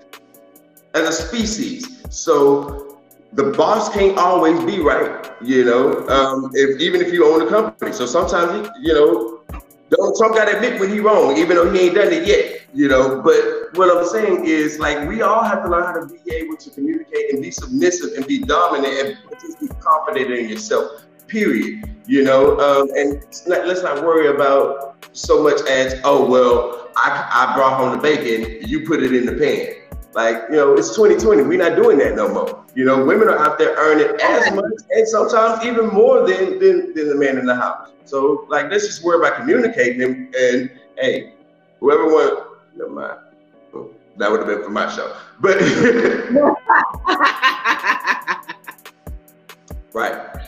as 0.94 1.08
a 1.08 1.12
species. 1.12 2.02
So 2.10 2.98
the 3.32 3.52
boss 3.52 3.88
can't 3.92 4.18
always 4.18 4.62
be 4.64 4.80
right, 4.80 5.30
you 5.40 5.64
know. 5.64 6.06
Um, 6.08 6.50
if 6.54 6.80
even 6.80 7.00
if 7.00 7.12
you 7.12 7.24
own 7.32 7.46
a 7.46 7.48
company, 7.48 7.92
so 7.92 8.06
sometimes 8.06 8.68
you 8.80 8.94
know 8.94 9.62
Donald 9.90 10.16
Trump 10.16 10.34
got 10.34 10.46
to 10.46 10.56
admit 10.56 10.80
when 10.80 10.90
he 10.90 11.00
wrong, 11.00 11.36
even 11.36 11.56
though 11.56 11.70
he 11.70 11.86
ain't 11.86 11.94
done 11.94 12.12
it 12.12 12.26
yet, 12.26 12.62
you 12.72 12.88
know. 12.88 13.20
But 13.22 13.76
what 13.76 13.94
I'm 13.94 14.06
saying 14.06 14.46
is, 14.46 14.78
like, 14.78 15.08
we 15.08 15.22
all 15.22 15.42
have 15.44 15.62
to 15.62 15.68
learn 15.68 15.84
how 15.84 15.92
to 15.92 16.06
be 16.06 16.34
able 16.34 16.56
to 16.56 16.70
communicate 16.70 17.32
and 17.32 17.42
be 17.42 17.50
submissive 17.50 18.16
and 18.16 18.26
be 18.26 18.38
dominant 18.40 19.18
and 19.30 19.40
just 19.40 19.60
be 19.60 19.68
confident 19.80 20.30
in 20.30 20.48
yourself. 20.48 21.04
Period. 21.26 21.90
You 22.06 22.22
know, 22.22 22.58
um, 22.60 22.90
and 22.96 23.24
not, 23.46 23.66
let's 23.66 23.82
not 23.82 24.02
worry 24.02 24.28
about 24.28 25.06
so 25.12 25.42
much 25.42 25.60
as, 25.68 26.00
oh 26.04 26.28
well, 26.28 26.90
I, 26.96 27.28
I 27.32 27.56
brought 27.56 27.78
home 27.78 27.96
the 27.96 28.02
bacon, 28.02 28.68
you 28.68 28.86
put 28.86 29.02
it 29.02 29.14
in 29.14 29.26
the 29.26 29.32
pan. 29.32 29.83
Like, 30.14 30.44
you 30.48 30.56
know, 30.56 30.74
it's 30.74 30.94
2020. 30.94 31.42
We're 31.42 31.58
not 31.58 31.74
doing 31.76 31.98
that 31.98 32.14
no 32.14 32.28
more. 32.28 32.64
You 32.74 32.84
know, 32.84 33.04
women 33.04 33.28
are 33.28 33.38
out 33.38 33.58
there 33.58 33.74
earning 33.76 34.16
as 34.22 34.52
much 34.52 34.72
and 34.90 35.08
sometimes 35.08 35.64
even 35.64 35.88
more 35.88 36.24
than, 36.26 36.60
than, 36.60 36.94
than 36.94 37.08
the 37.08 37.16
man 37.16 37.36
in 37.36 37.46
the 37.46 37.56
house. 37.56 37.90
So, 38.04 38.46
like, 38.48 38.70
let's 38.70 38.86
just 38.86 39.02
worry 39.02 39.18
about 39.18 39.40
communicating 39.40 40.02
and, 40.02 40.32
and 40.34 40.70
hey, 40.96 41.34
whoever 41.80 42.06
want, 42.06 42.46
never 42.76 42.90
mind. 42.90 43.18
That 44.16 44.30
would 44.30 44.38
have 44.40 44.48
been 44.48 44.62
for 44.62 44.70
my 44.70 44.88
show. 44.94 45.12
But, 45.40 45.56
right. 49.92 50.46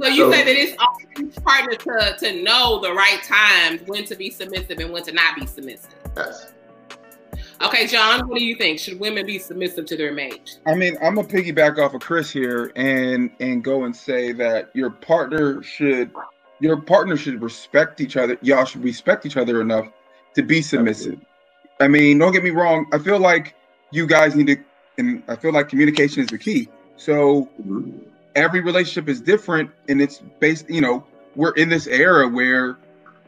So 0.00 0.08
you 0.08 0.24
so, 0.24 0.32
say 0.32 0.44
that 0.44 0.56
it's 0.56 0.74
each 1.20 1.36
partner 1.44 1.76
to, 1.76 2.16
to 2.20 2.42
know 2.42 2.80
the 2.80 2.94
right 2.94 3.22
times 3.22 3.82
when 3.86 4.06
to 4.06 4.16
be 4.16 4.30
submissive 4.30 4.78
and 4.78 4.90
when 4.90 5.02
to 5.04 5.12
not 5.12 5.36
be 5.36 5.44
submissive. 5.46 5.94
Yes. 6.16 6.54
Okay, 7.64 7.86
John, 7.86 8.28
what 8.28 8.38
do 8.38 8.44
you 8.44 8.56
think? 8.56 8.78
Should 8.78 9.00
women 9.00 9.24
be 9.24 9.38
submissive 9.38 9.86
to 9.86 9.96
their 9.96 10.12
mate? 10.12 10.58
I 10.66 10.74
mean, 10.74 10.98
I'm 11.02 11.14
gonna 11.14 11.26
piggyback 11.26 11.78
off 11.78 11.94
of 11.94 12.02
Chris 12.02 12.30
here 12.30 12.70
and 12.76 13.30
and 13.40 13.64
go 13.64 13.84
and 13.84 13.96
say 13.96 14.32
that 14.32 14.70
your 14.74 14.90
partner 14.90 15.62
should 15.62 16.10
your 16.60 16.80
partner 16.80 17.16
should 17.16 17.40
respect 17.40 18.00
each 18.02 18.16
other. 18.18 18.36
Y'all 18.42 18.66
should 18.66 18.84
respect 18.84 19.24
each 19.24 19.38
other 19.38 19.62
enough 19.62 19.86
to 20.34 20.42
be 20.42 20.60
submissive. 20.60 21.18
I 21.80 21.88
mean, 21.88 22.18
don't 22.18 22.32
get 22.32 22.44
me 22.44 22.50
wrong. 22.50 22.86
I 22.92 22.98
feel 22.98 23.18
like 23.18 23.54
you 23.90 24.06
guys 24.06 24.36
need 24.36 24.46
to, 24.48 24.56
and 24.98 25.22
I 25.28 25.36
feel 25.36 25.52
like 25.52 25.68
communication 25.68 26.22
is 26.22 26.28
the 26.28 26.38
key. 26.38 26.68
So 26.96 27.48
every 28.34 28.60
relationship 28.60 29.08
is 29.08 29.22
different, 29.22 29.70
and 29.88 30.02
it's 30.02 30.18
based. 30.38 30.68
You 30.68 30.82
know, 30.82 31.06
we're 31.34 31.52
in 31.52 31.70
this 31.70 31.86
era 31.86 32.28
where 32.28 32.76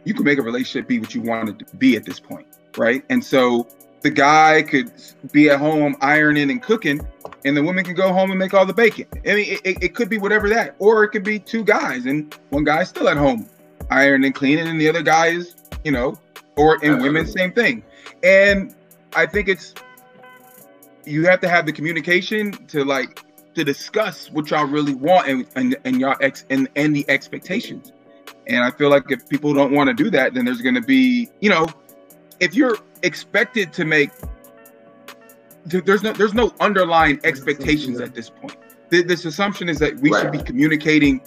you 0.04 0.12
can 0.12 0.24
make 0.24 0.38
a 0.38 0.42
relationship 0.42 0.88
be 0.88 0.98
what 0.98 1.14
you 1.14 1.22
want 1.22 1.48
it 1.48 1.66
to 1.66 1.76
be 1.76 1.96
at 1.96 2.04
this 2.04 2.20
point, 2.20 2.46
right? 2.76 3.02
And 3.08 3.24
so 3.24 3.66
the 4.02 4.10
guy 4.10 4.62
could 4.62 4.92
be 5.32 5.50
at 5.50 5.58
home 5.58 5.96
ironing 6.00 6.50
and 6.50 6.62
cooking, 6.62 7.00
and 7.44 7.56
the 7.56 7.62
woman 7.62 7.84
can 7.84 7.94
go 7.94 8.12
home 8.12 8.30
and 8.30 8.38
make 8.38 8.54
all 8.54 8.66
the 8.66 8.74
bacon. 8.74 9.06
I 9.26 9.34
mean, 9.34 9.58
it, 9.64 9.82
it 9.82 9.94
could 9.94 10.08
be 10.08 10.18
whatever 10.18 10.48
that, 10.50 10.76
or 10.78 11.04
it 11.04 11.08
could 11.08 11.24
be 11.24 11.38
two 11.38 11.64
guys 11.64 12.06
and 12.06 12.34
one 12.50 12.64
guy's 12.64 12.88
still 12.88 13.08
at 13.08 13.16
home 13.16 13.48
ironing 13.90 14.26
and 14.26 14.34
cleaning, 14.34 14.68
and 14.68 14.80
the 14.80 14.88
other 14.88 15.02
guy 15.02 15.28
is, 15.28 15.54
you 15.84 15.92
know, 15.92 16.18
or 16.56 16.82
in 16.84 17.00
women, 17.02 17.26
same 17.26 17.52
thing. 17.52 17.82
And 18.22 18.74
I 19.14 19.26
think 19.26 19.48
it's 19.48 19.74
you 21.04 21.26
have 21.26 21.40
to 21.40 21.48
have 21.48 21.66
the 21.66 21.72
communication 21.72 22.52
to 22.66 22.84
like 22.84 23.22
to 23.54 23.64
discuss 23.64 24.30
what 24.30 24.50
y'all 24.50 24.66
really 24.66 24.94
want 24.94 25.28
and 25.28 25.46
and, 25.54 25.76
and 25.84 26.00
y'all 26.00 26.16
ex 26.20 26.44
and, 26.50 26.68
and 26.76 26.94
the 26.94 27.04
expectations. 27.08 27.92
And 28.48 28.62
I 28.62 28.70
feel 28.70 28.90
like 28.90 29.10
if 29.10 29.28
people 29.28 29.54
don't 29.54 29.72
want 29.72 29.88
to 29.88 29.94
do 29.94 30.10
that, 30.10 30.34
then 30.34 30.44
there's 30.44 30.62
going 30.62 30.74
to 30.76 30.80
be, 30.80 31.28
you 31.40 31.50
know, 31.50 31.66
if 32.40 32.54
you're 32.54 32.78
expected 33.02 33.72
to 33.74 33.84
make 33.84 34.10
there's 35.66 36.02
no 36.02 36.12
there's 36.12 36.34
no 36.34 36.52
underlying 36.60 37.20
expectations 37.24 38.00
at 38.00 38.14
this 38.14 38.30
point. 38.30 38.56
This 38.88 39.24
assumption 39.24 39.68
is 39.68 39.78
that 39.80 39.98
we 39.98 40.10
right. 40.10 40.22
should 40.22 40.32
be 40.32 40.42
communicating 40.42 41.20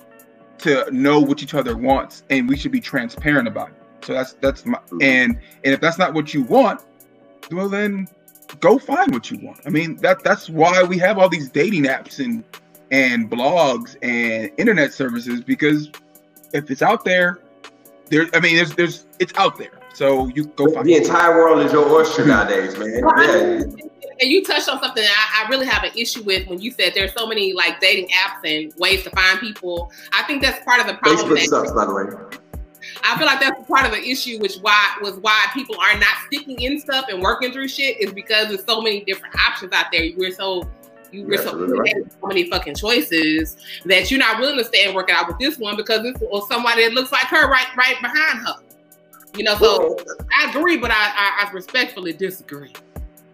to 0.60 0.90
know 0.92 1.20
what 1.20 1.44
each 1.44 1.54
other 1.54 1.76
wants, 1.76 2.24
and 2.30 2.48
we 2.48 2.56
should 2.56 2.72
be 2.72 2.80
transparent 2.80 3.48
about 3.48 3.70
it. 3.70 4.06
So 4.06 4.14
that's 4.14 4.34
that's 4.34 4.66
my 4.66 4.78
mm-hmm. 4.78 5.02
and 5.02 5.40
and 5.64 5.74
if 5.74 5.82
that's 5.82 5.98
not 5.98 6.14
what 6.14 6.34
you 6.34 6.44
want, 6.44 6.82
well 7.52 7.68
then 7.68 8.08
go 8.60 8.80
find 8.80 9.12
what 9.12 9.30
you 9.30 9.40
want. 9.40 9.60
I 9.66 9.70
mean 9.70 9.98
that 9.98 10.24
that's 10.24 10.50
why 10.50 10.84
we 10.84 10.98
have 11.00 11.18
all 11.18 11.30
these 11.30 11.50
dating 11.50 11.84
apps 11.84 12.24
and 12.24 12.44
and 12.92 13.30
blogs 13.30 13.98
and 14.02 14.52
internet 14.58 14.94
services 14.94 15.42
because 15.42 15.92
if 16.54 16.72
it's 16.72 16.82
out 16.82 17.04
there, 17.04 17.40
there 18.08 18.28
I 18.34 18.40
mean 18.40 18.56
there's 18.56 18.74
there's 18.74 19.06
it's 19.20 19.34
out 19.38 19.58
there. 19.58 19.79
So 20.00 20.28
you 20.28 20.46
go 20.46 20.72
find 20.72 20.88
the 20.88 20.96
entire 20.96 21.36
world 21.36 21.60
is 21.60 21.74
your 21.74 21.86
oyster 21.92 22.26
nowadays, 22.26 22.78
man. 22.78 23.04
Yeah. 23.18 23.86
And 24.22 24.32
you 24.32 24.46
touched 24.46 24.70
on 24.70 24.80
something 24.82 25.04
I, 25.04 25.44
I, 25.44 25.50
really 25.50 25.66
have 25.66 25.84
an 25.84 25.92
issue 25.94 26.24
with 26.24 26.48
when 26.48 26.62
you 26.62 26.72
said 26.72 26.94
there's 26.96 27.14
so 27.14 27.28
many 27.28 27.52
like 27.52 27.82
dating 27.82 28.08
apps 28.08 28.50
and 28.50 28.74
ways 28.78 29.04
to 29.04 29.10
find 29.10 29.42
people. 29.42 29.92
I 30.14 30.24
think 30.24 30.42
that's 30.42 30.64
part 30.64 30.80
of 30.80 30.88
the 30.88 30.94
problem. 30.94 31.36
Facebook 31.36 31.48
sucks, 31.48 31.74
by 31.74 31.86
the 31.86 31.94
way. 31.94 32.04
I 33.04 33.18
feel 33.18 33.28
like 33.28 33.42
that's 33.42 33.68
part 33.68 33.86
of 33.86 33.92
the 33.92 34.02
issue, 34.02 34.40
which 34.40 34.56
why 34.62 34.96
was 35.02 35.18
why 35.18 35.48
people 35.54 35.76
are 35.78 36.00
not 36.00 36.16
sticking 36.28 36.62
in 36.62 36.80
stuff 36.80 37.08
and 37.10 37.22
working 37.22 37.52
through 37.52 37.68
shit 37.68 38.00
is 38.00 38.14
because 38.14 38.48
there's 38.48 38.64
so 38.64 38.80
many 38.80 39.04
different 39.04 39.36
options 39.36 39.74
out 39.74 39.88
there. 39.92 40.10
We're 40.16 40.32
so 40.32 40.64
you 41.12 41.26
were 41.26 41.38
so, 41.40 41.58
right. 41.76 41.94
so 42.10 42.28
many 42.28 42.50
fucking 42.50 42.76
choices 42.76 43.58
that 43.84 44.10
you're 44.10 44.20
not 44.20 44.40
willing 44.40 44.60
to 44.60 44.64
stay 44.64 44.86
and 44.86 44.96
work 44.96 45.10
it 45.10 45.16
out 45.16 45.28
with 45.28 45.40
this 45.40 45.58
one 45.58 45.76
because 45.76 46.04
this 46.04 46.16
was 46.22 46.48
somebody 46.48 46.86
that 46.86 46.94
looks 46.94 47.12
like 47.12 47.26
her 47.26 47.50
right 47.50 47.68
right 47.76 48.02
behind 48.02 48.48
her. 48.48 48.56
You 49.36 49.44
know, 49.44 49.56
so 49.58 49.98
I 50.38 50.50
agree, 50.50 50.78
but 50.78 50.92
I, 50.92 50.96
I, 50.96 51.46
I 51.48 51.52
respectfully 51.52 52.14
disagree. 52.14 52.74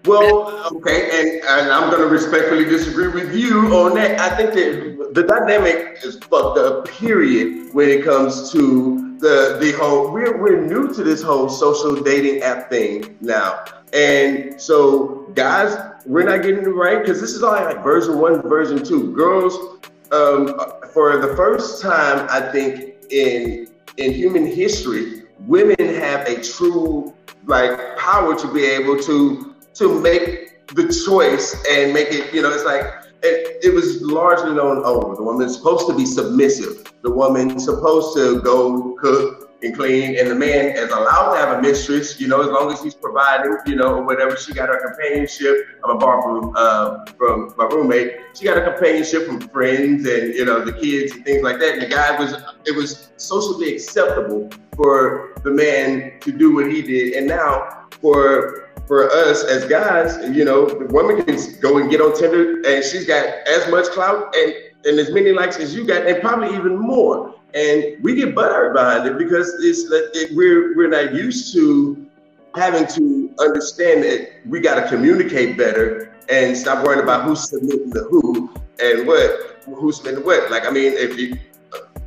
Well, 0.05 0.67
okay, 0.75 1.09
and, 1.11 1.43
and 1.45 1.71
I'm 1.71 1.89
going 1.89 2.01
to 2.01 2.07
respectfully 2.07 2.65
disagree 2.65 3.07
with 3.07 3.33
you 3.33 3.75
on 3.75 3.95
that. 3.95 4.19
I 4.19 4.35
think 4.35 4.53
that 4.53 5.13
the 5.15 5.23
dynamic 5.23 5.99
is 6.03 6.19
fucked 6.19 6.59
up, 6.59 6.87
period, 6.87 7.73
when 7.73 7.89
it 7.89 8.03
comes 8.03 8.51
to 8.51 9.17
the 9.19 9.57
the 9.59 9.71
whole. 9.79 10.11
We're 10.11 10.39
we're 10.39 10.61
new 10.61 10.93
to 10.93 11.03
this 11.03 11.23
whole 11.23 11.49
social 11.49 11.95
dating 11.95 12.43
app 12.43 12.69
thing 12.69 13.17
now, 13.19 13.63
and 13.93 14.61
so 14.61 15.31
guys, 15.33 15.75
we're 16.05 16.23
not 16.23 16.43
getting 16.43 16.65
it 16.65 16.69
right 16.69 16.99
because 16.99 17.19
this 17.19 17.31
is 17.31 17.41
all 17.41 17.53
like 17.53 17.83
version 17.83 18.19
one, 18.19 18.43
version 18.43 18.83
two. 18.85 19.11
Girls, 19.15 19.79
um, 20.11 20.59
for 20.93 21.17
the 21.17 21.33
first 21.35 21.81
time, 21.81 22.27
I 22.29 22.51
think 22.51 22.95
in 23.09 23.67
in 23.97 24.13
human 24.13 24.45
history, 24.45 25.23
women 25.39 25.95
have 25.95 26.27
a 26.27 26.41
true 26.41 27.13
like 27.45 27.97
power 27.97 28.35
to 28.35 28.53
be 28.53 28.65
able 28.65 29.01
to 29.03 29.55
to 29.75 29.99
make 29.99 30.67
the 30.67 31.03
choice 31.05 31.53
and 31.69 31.93
make 31.93 32.09
it. 32.11 32.33
You 32.33 32.41
know, 32.41 32.51
it's 32.51 32.65
like 32.65 32.85
it, 33.23 33.63
it 33.63 33.73
was 33.73 34.01
largely 34.01 34.53
known. 34.53 34.81
Oh, 34.83 35.15
the 35.15 35.23
woman's 35.23 35.57
supposed 35.57 35.87
to 35.87 35.95
be 35.95 36.05
submissive. 36.05 36.91
The 37.03 37.11
woman's 37.11 37.65
supposed 37.65 38.17
to 38.17 38.41
go 38.41 38.95
cook, 38.99 39.45
and 39.65 39.75
clean, 39.75 40.17
and 40.17 40.29
the 40.29 40.35
man 40.35 40.75
is 40.75 40.91
allowed 40.91 41.33
to 41.33 41.39
have 41.39 41.57
a 41.57 41.61
mistress, 41.61 42.19
you 42.19 42.27
know, 42.27 42.41
as 42.41 42.47
long 42.47 42.71
as 42.71 42.81
he's 42.81 42.93
providing, 42.93 43.57
you 43.65 43.75
know, 43.75 44.01
whatever. 44.01 44.35
She 44.37 44.53
got 44.53 44.69
her 44.69 44.79
companionship. 44.79 45.55
I'm 45.83 45.91
a 45.91 45.97
bar 45.97 46.55
uh, 46.55 47.05
from 47.17 47.53
my 47.57 47.65
roommate. 47.65 48.17
She 48.33 48.45
got 48.45 48.57
a 48.57 48.63
companionship 48.63 49.25
from 49.25 49.41
friends 49.49 50.07
and 50.07 50.33
you 50.33 50.45
know 50.45 50.63
the 50.63 50.73
kids 50.73 51.13
and 51.13 51.25
things 51.25 51.43
like 51.43 51.59
that. 51.59 51.73
And 51.73 51.81
the 51.81 51.87
guy 51.87 52.17
was, 52.19 52.35
it 52.65 52.75
was 52.75 53.09
socially 53.17 53.75
acceptable 53.75 54.49
for 54.75 55.33
the 55.43 55.51
man 55.51 56.19
to 56.21 56.31
do 56.31 56.53
what 56.53 56.71
he 56.71 56.81
did, 56.81 57.13
and 57.13 57.27
now 57.27 57.87
for 58.01 58.69
for 58.87 59.09
us 59.09 59.43
as 59.43 59.65
guys, 59.65 60.17
you 60.35 60.45
know, 60.45 60.67
the 60.67 60.85
woman 60.93 61.23
can 61.23 61.39
go 61.59 61.79
and 61.79 61.89
get 61.89 62.01
on 62.01 62.15
Tinder, 62.15 62.61
and 62.67 62.83
she's 62.83 63.05
got 63.05 63.25
as 63.47 63.69
much 63.71 63.85
clout 63.87 64.35
and 64.35 64.53
and 64.85 64.99
as 64.99 65.11
many 65.11 65.31
likes 65.31 65.57
as 65.57 65.73
you 65.73 65.85
got, 65.85 66.05
and 66.05 66.21
probably 66.21 66.55
even 66.55 66.77
more 66.77 67.35
and 67.55 68.03
we 68.03 68.15
get 68.15 68.35
butthurt 68.35 68.73
behind 68.73 69.07
it 69.07 69.17
because 69.17 69.47
it's 69.63 69.89
it, 70.13 70.35
we're 70.35 70.75
we're 70.75 70.89
not 70.89 71.15
used 71.15 71.53
to 71.53 72.05
having 72.53 72.85
to 72.85 73.33
understand 73.39 74.03
that 74.03 74.29
we 74.45 74.59
got 74.59 74.75
to 74.75 74.87
communicate 74.89 75.57
better 75.57 76.13
and 76.29 76.55
stop 76.55 76.85
worrying 76.85 77.01
about 77.01 77.23
who's 77.23 77.49
submitting 77.49 77.89
the 77.89 78.03
who 78.03 78.53
and 78.83 79.07
what 79.07 79.61
who's 79.65 79.97
submitting 79.97 80.25
what. 80.25 80.51
Like 80.51 80.65
I 80.65 80.69
mean, 80.69 80.93
if 80.93 81.17
you 81.17 81.37
uh, 81.73 81.99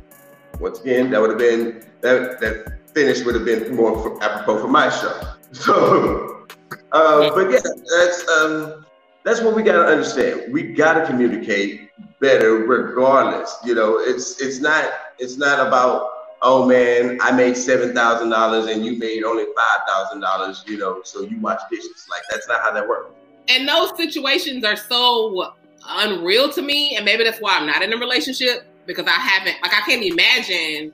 once 0.59 0.79
again, 0.79 1.09
that 1.09 1.19
would 1.19 1.31
have 1.31 1.39
been 1.39 1.83
that 2.01 2.39
that 2.39 2.79
finish 2.93 3.23
would 3.23 3.35
have 3.35 3.45
been 3.45 3.75
more 3.75 4.01
for, 4.01 4.23
apropos 4.23 4.61
for 4.61 4.67
my 4.67 4.89
show. 4.89 5.21
So, 5.51 6.45
uh, 6.91 7.33
but 7.33 7.49
yeah, 7.49 7.57
that's 7.57 8.29
um, 8.29 8.85
that's 9.23 9.41
what 9.41 9.55
we 9.55 9.63
got 9.63 9.83
to 9.83 9.85
understand. 9.85 10.53
We 10.53 10.73
got 10.73 10.93
to 10.93 11.07
communicate 11.07 11.89
better, 12.19 12.57
regardless. 12.67 13.57
You 13.65 13.73
know, 13.73 13.97
it's 13.97 14.39
it's 14.39 14.59
not 14.59 14.91
it's 15.17 15.37
not 15.37 15.65
about 15.65 16.07
oh 16.41 16.67
man, 16.67 17.17
I 17.21 17.31
made 17.31 17.57
seven 17.57 17.93
thousand 17.93 18.29
dollars 18.29 18.67
and 18.67 18.85
you 18.85 18.97
made 18.97 19.23
only 19.23 19.45
five 19.45 19.87
thousand 19.87 20.21
dollars. 20.21 20.63
You 20.67 20.77
know, 20.77 21.01
so 21.03 21.21
you 21.21 21.39
watch 21.39 21.61
dishes. 21.71 22.05
Like 22.09 22.21
that's 22.29 22.47
not 22.47 22.61
how 22.61 22.71
that 22.73 22.87
works. 22.87 23.11
And 23.47 23.67
those 23.67 23.97
situations 23.97 24.63
are 24.63 24.75
so 24.75 25.53
unreal 25.87 26.51
to 26.51 26.61
me, 26.61 26.95
and 26.95 27.05
maybe 27.05 27.23
that's 27.23 27.39
why 27.39 27.57
I'm 27.57 27.65
not 27.65 27.81
in 27.81 27.91
a 27.91 27.97
relationship 27.97 28.67
because 28.85 29.05
I 29.07 29.11
haven't 29.11 29.55
like 29.61 29.73
I 29.73 29.81
can't 29.81 30.03
imagine 30.03 30.93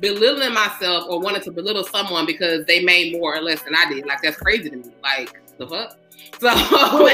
belittling 0.00 0.52
myself 0.52 1.04
or 1.08 1.20
wanting 1.20 1.42
to 1.42 1.50
belittle 1.50 1.84
someone 1.84 2.26
because 2.26 2.64
they 2.66 2.82
made 2.82 3.12
more 3.12 3.36
or 3.36 3.40
less 3.40 3.62
than 3.62 3.74
I 3.74 3.88
did. 3.88 4.06
Like 4.06 4.22
that's 4.22 4.36
crazy 4.36 4.70
to 4.70 4.76
me. 4.76 4.90
Like 5.02 5.40
the 5.58 5.66
fuck. 5.66 5.98
So 6.40 7.04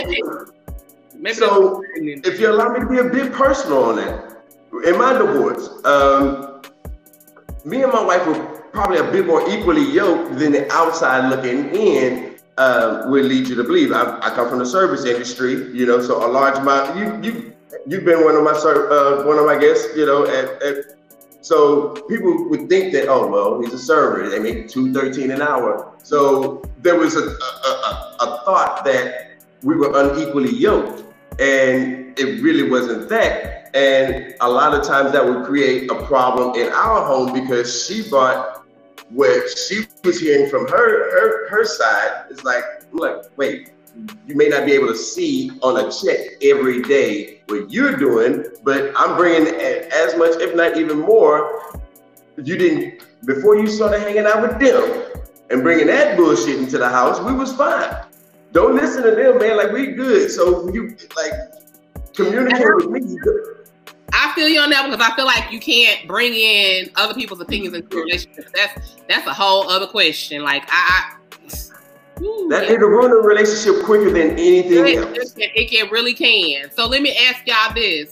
maybe 1.21 1.35
so 1.35 1.85
if 1.97 2.41
you 2.41 2.51
allow 2.51 2.73
me 2.73 2.81
to 2.81 2.87
be 2.87 2.99
a 2.99 3.05
bit 3.05 3.33
personal 3.33 3.85
on 3.85 3.97
that, 3.97 4.39
in 4.87 4.97
my 4.97 5.13
divorce, 5.13 5.69
um, 5.85 6.63
me 7.65 7.83
and 7.83 7.93
my 7.93 8.03
wife 8.03 8.27
were 8.27 8.63
probably 8.73 8.99
a 8.99 9.11
bit 9.11 9.27
more 9.27 9.47
equally 9.51 9.85
yoked 9.85 10.39
than 10.39 10.53
the 10.53 10.71
outside 10.73 11.29
looking 11.29 11.75
in 11.75 12.37
uh, 12.57 13.05
would 13.09 13.25
lead 13.25 13.49
you 13.49 13.55
to 13.57 13.65
believe. 13.65 13.93
I, 13.93 14.19
I, 14.23 14.31
come 14.31 14.49
from 14.49 14.59
the 14.59 14.67
service 14.67 15.05
industry, 15.05 15.71
you 15.77 15.87
know, 15.87 16.01
so 16.01 16.25
a 16.25 16.29
large 16.29 16.59
amount. 16.59 16.97
You 16.97 17.21
you 17.23 17.53
you've 17.87 18.05
been 18.05 18.25
one 18.25 18.37
of 18.37 18.45
my 18.45 18.53
uh, 18.53 19.25
one 19.25 19.39
of 19.39 19.47
my 19.47 19.59
guests, 19.59 19.97
you 19.97 20.07
know, 20.07 20.27
at, 20.27 20.63
at 20.63 20.77
so 21.41 21.91
people 22.09 22.49
would 22.49 22.69
think 22.69 22.93
that, 22.93 23.09
oh 23.09 23.27
well, 23.27 23.61
he's 23.61 23.73
a 23.73 23.79
server. 23.79 24.29
They 24.29 24.39
make 24.39 24.69
two 24.69 24.93
thirteen 24.93 25.31
an 25.31 25.43
hour. 25.43 25.93
So 26.03 26.63
there 26.79 26.97
was 26.97 27.17
a, 27.17 27.23
a, 27.23 27.71
a, 27.71 28.17
a 28.21 28.43
thought 28.45 28.85
that 28.85 29.43
we 29.63 29.77
were 29.77 29.93
unequally 29.95 30.55
yoked, 30.55 31.05
and 31.39 32.19
it 32.19 32.43
really 32.43 32.71
wasn't 32.71 33.09
that. 33.09 33.71
And 33.75 34.35
a 34.41 34.49
lot 34.49 34.75
of 34.75 34.85
times 34.85 35.13
that 35.13 35.25
would 35.25 35.45
create 35.47 35.91
a 35.91 36.07
problem 36.07 36.55
in 36.57 36.73
our 36.73 37.07
home 37.07 37.33
because 37.33 37.87
she 37.87 38.09
brought 38.09 38.67
what 39.11 39.49
she 39.59 39.87
was 40.05 40.21
hearing 40.21 40.49
from 40.49 40.67
her 40.69 41.11
her 41.13 41.49
her 41.49 41.65
side. 41.65 42.27
It's 42.31 42.45
like 42.45 42.65
I'm 42.93 42.99
like, 42.99 43.23
wait, 43.37 43.73
you 44.27 44.37
may 44.37 44.49
not 44.49 44.65
be 44.67 44.73
able 44.73 44.89
to 44.89 44.97
see 44.97 45.51
on 45.63 45.77
a 45.85 45.91
check 45.91 46.43
every 46.43 46.83
day 46.83 47.43
what 47.49 47.71
you're 47.71 47.97
doing, 47.97 48.45
but 48.63 48.93
I'm 48.97 49.17
bringing 49.17 49.53
as 49.55 50.17
much, 50.17 50.41
if 50.41 50.55
not 50.55 50.77
even 50.77 51.01
more. 51.01 51.81
You 52.37 52.57
didn't 52.57 53.03
before 53.25 53.57
you 53.57 53.67
started 53.67 54.01
hanging 54.01 54.27
out 54.27 54.43
with 54.43 54.59
them 54.59 55.25
and 55.51 55.63
bringing 55.63 55.89
that 55.89 56.17
bullshit 56.17 56.59
into 56.59 56.79
the 56.79 56.89
house. 56.89 57.21
We 57.21 57.33
was 57.33 57.55
fine. 57.55 58.05
Don't 58.53 58.75
listen 58.77 59.03
to 59.03 59.11
them, 59.11 59.39
man. 59.39 59.57
Like 59.57 59.73
we 59.73 59.89
good. 59.89 60.31
So 60.31 60.73
you 60.73 60.97
like 61.17 61.33
communicate 62.15 62.65
with 62.77 62.91
me. 62.91 63.17
I 64.13 64.33
feel 64.35 64.49
you 64.49 64.61
on 64.61 64.71
that 64.71 64.89
because 64.89 65.07
I 65.07 65.15
feel 65.15 65.27
like 65.27 65.53
you 65.53 65.61
can't 65.61 66.07
bring 66.09 66.35
in 66.35 66.91
other 66.97 67.15
people's 67.15 67.41
opinions 67.41 67.75
into 67.75 67.99
a 67.99 68.03
relationship. 68.03 68.51
That's 68.55 68.97
that's 69.09 69.27
a 69.27 69.35
whole 69.35 69.69
other 69.69 69.87
question. 69.87 70.43
Like 70.43 70.65
I, 70.69 71.15
Ooh, 71.15 71.20
that 72.51 72.67
it'll 72.69 72.89
ruin 72.89 73.13
a 73.13 73.17
relationship 73.17 73.85
quicker 73.85 74.11
than 74.11 74.33
anything 74.33 74.87
it, 74.87 75.19
else. 75.19 75.35
It, 75.37 75.71
can 75.71 75.89
really 75.91 76.15
can. 76.15 76.71
So 76.71 76.87
let 76.87 77.03
me 77.03 77.17
ask 77.17 77.47
y'all 77.47 77.73
this. 77.75 78.11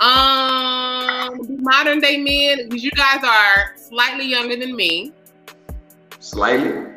Um, 0.00 1.62
modern 1.62 2.00
day 2.00 2.16
men, 2.18 2.68
because 2.68 2.84
you 2.84 2.90
guys 2.92 3.22
are 3.24 3.74
slightly 3.76 4.26
younger 4.26 4.56
than 4.56 4.74
me. 4.74 5.12
Slightly. 6.20 6.92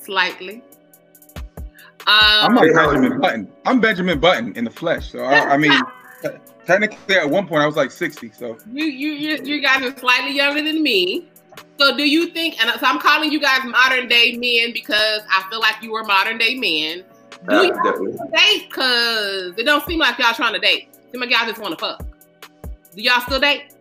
Slightly. 0.00 0.62
Um, 2.08 2.14
I'm 2.50 2.54
like 2.54 2.72
Benjamin 2.72 3.20
Button. 3.20 3.52
I'm 3.64 3.80
Benjamin 3.80 4.20
Button 4.20 4.52
in 4.54 4.64
the 4.64 4.70
flesh. 4.70 5.10
So 5.10 5.24
I, 5.24 5.54
I 5.54 5.56
mean, 5.56 5.72
technically 6.66 7.16
at 7.16 7.28
one 7.28 7.48
point 7.48 7.62
I 7.62 7.66
was 7.66 7.76
like 7.76 7.90
60. 7.90 8.30
So 8.30 8.56
you 8.72 8.84
you 8.84 9.10
you, 9.10 9.44
you 9.44 9.60
guys 9.60 9.82
are 9.82 9.96
slightly 9.98 10.34
younger 10.36 10.62
than 10.62 10.82
me. 10.82 11.28
So 11.78 11.96
do 11.96 12.08
you 12.08 12.28
think, 12.28 12.60
and 12.60 12.70
so 12.80 12.86
I'm 12.86 12.98
calling 12.98 13.30
you 13.30 13.40
guys 13.40 13.60
modern 13.64 14.08
day 14.08 14.32
men 14.32 14.72
because 14.72 15.22
I 15.30 15.46
feel 15.50 15.60
like 15.60 15.82
you 15.82 15.92
were 15.92 16.04
modern 16.04 16.38
day 16.38 16.54
men. 16.54 17.04
Do 17.48 17.54
uh, 17.54 17.62
you 17.62 18.18
date? 18.34 18.68
Because 18.68 19.54
it 19.58 19.64
don't 19.64 19.84
seem 19.86 19.98
like 19.98 20.18
y'all 20.18 20.32
trying 20.32 20.54
to 20.54 20.58
date. 20.58 20.88
Seem 21.12 21.20
like 21.20 21.30
y'all 21.30 21.46
just 21.46 21.60
want 21.60 21.78
to 21.78 21.84
fuck. 21.84 22.06
Do 22.94 23.02
y'all 23.02 23.20
still 23.20 23.40
date? 23.40 23.74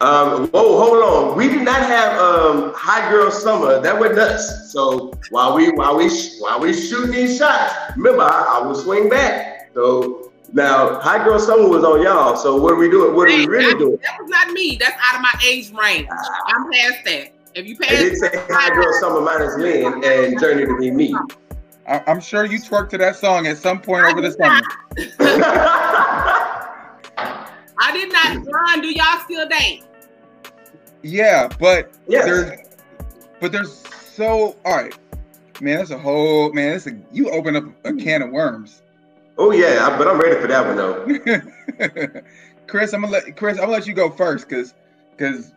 Um, 0.00 0.48
whoa, 0.48 0.78
hold 0.78 1.02
on. 1.02 1.36
We 1.36 1.48
did 1.48 1.62
not 1.62 1.80
have 1.80 2.18
um, 2.18 2.72
high 2.74 3.08
girl 3.10 3.30
summer. 3.30 3.80
That 3.80 3.98
went 3.98 4.16
nuts. 4.16 4.72
So 4.72 5.12
while 5.30 5.54
we 5.54 5.70
while 5.72 5.96
we 5.96 6.08
while 6.40 6.60
we 6.60 6.72
shooting 6.72 7.10
these 7.10 7.38
shots, 7.38 7.74
remember 7.96 8.22
I, 8.22 8.58
I 8.60 8.66
will 8.66 8.74
swing 8.74 9.08
back. 9.08 9.70
So 9.74 10.32
now, 10.54 11.00
High 11.00 11.24
Girl 11.24 11.40
Summer 11.40 11.68
was 11.68 11.82
on 11.82 12.00
y'all. 12.00 12.36
So 12.36 12.56
what 12.56 12.72
are 12.72 12.76
we 12.76 12.88
doing? 12.88 13.16
What 13.16 13.28
are 13.28 13.36
we 13.36 13.44
really 13.46 13.76
doing? 13.76 13.98
That 14.02 14.20
was 14.20 14.30
not 14.30 14.52
me. 14.52 14.76
That's 14.78 14.96
out 15.02 15.16
of 15.16 15.20
my 15.20 15.34
age 15.44 15.72
range. 15.72 16.08
I'm 16.46 16.70
past 16.70 17.04
that. 17.06 17.33
If 17.54 17.66
you 17.66 17.76
pass, 17.76 17.92
it 17.92 18.10
did 18.10 18.18
say 18.18 18.30
High 18.50 18.74
Girl 18.74 18.92
Summer 19.00 19.20
minus 19.20 19.56
Lynn 19.56 20.02
and 20.04 20.40
Journey 20.40 20.66
to 20.66 20.76
be 20.76 20.90
me. 20.90 21.14
I- 21.86 22.02
am 22.06 22.20
sure 22.20 22.44
you 22.44 22.58
twerked 22.58 22.90
to 22.90 22.98
that 22.98 23.14
song 23.14 23.46
at 23.46 23.58
some 23.58 23.80
point 23.80 24.06
I 24.06 24.10
over 24.10 24.20
the 24.20 24.32
summer. 24.32 24.60
I 27.78 27.92
did 27.92 28.12
not. 28.12 28.44
John, 28.44 28.80
do 28.80 28.88
y'all 28.88 29.20
still 29.24 29.48
date? 29.48 29.84
Yeah, 31.02 31.48
but 31.60 31.92
yes. 32.08 32.24
there's, 32.24 32.60
but 33.40 33.52
there's 33.52 33.72
so 33.72 34.56
all 34.64 34.76
right, 34.76 34.98
man. 35.60 35.78
That's 35.78 35.90
a 35.90 35.98
whole 35.98 36.52
man. 36.52 36.72
That's 36.72 36.88
a 36.88 36.96
you 37.12 37.30
open 37.30 37.54
up 37.54 37.64
a 37.84 37.92
can 37.92 38.22
of 38.22 38.30
worms. 38.30 38.82
Oh 39.38 39.52
yeah, 39.52 39.96
but 39.96 40.08
I'm 40.08 40.18
ready 40.18 40.40
for 40.40 40.48
that 40.48 40.66
one 40.66 40.76
though. 40.76 42.22
Chris, 42.66 42.92
I'm 42.94 43.02
gonna 43.02 43.12
let 43.12 43.36
Chris. 43.36 43.58
I'm 43.58 43.64
gonna 43.64 43.72
let 43.72 43.86
you 43.86 43.94
go 43.94 44.10
first, 44.10 44.48
cause, 44.48 44.74
cause. 45.18 45.52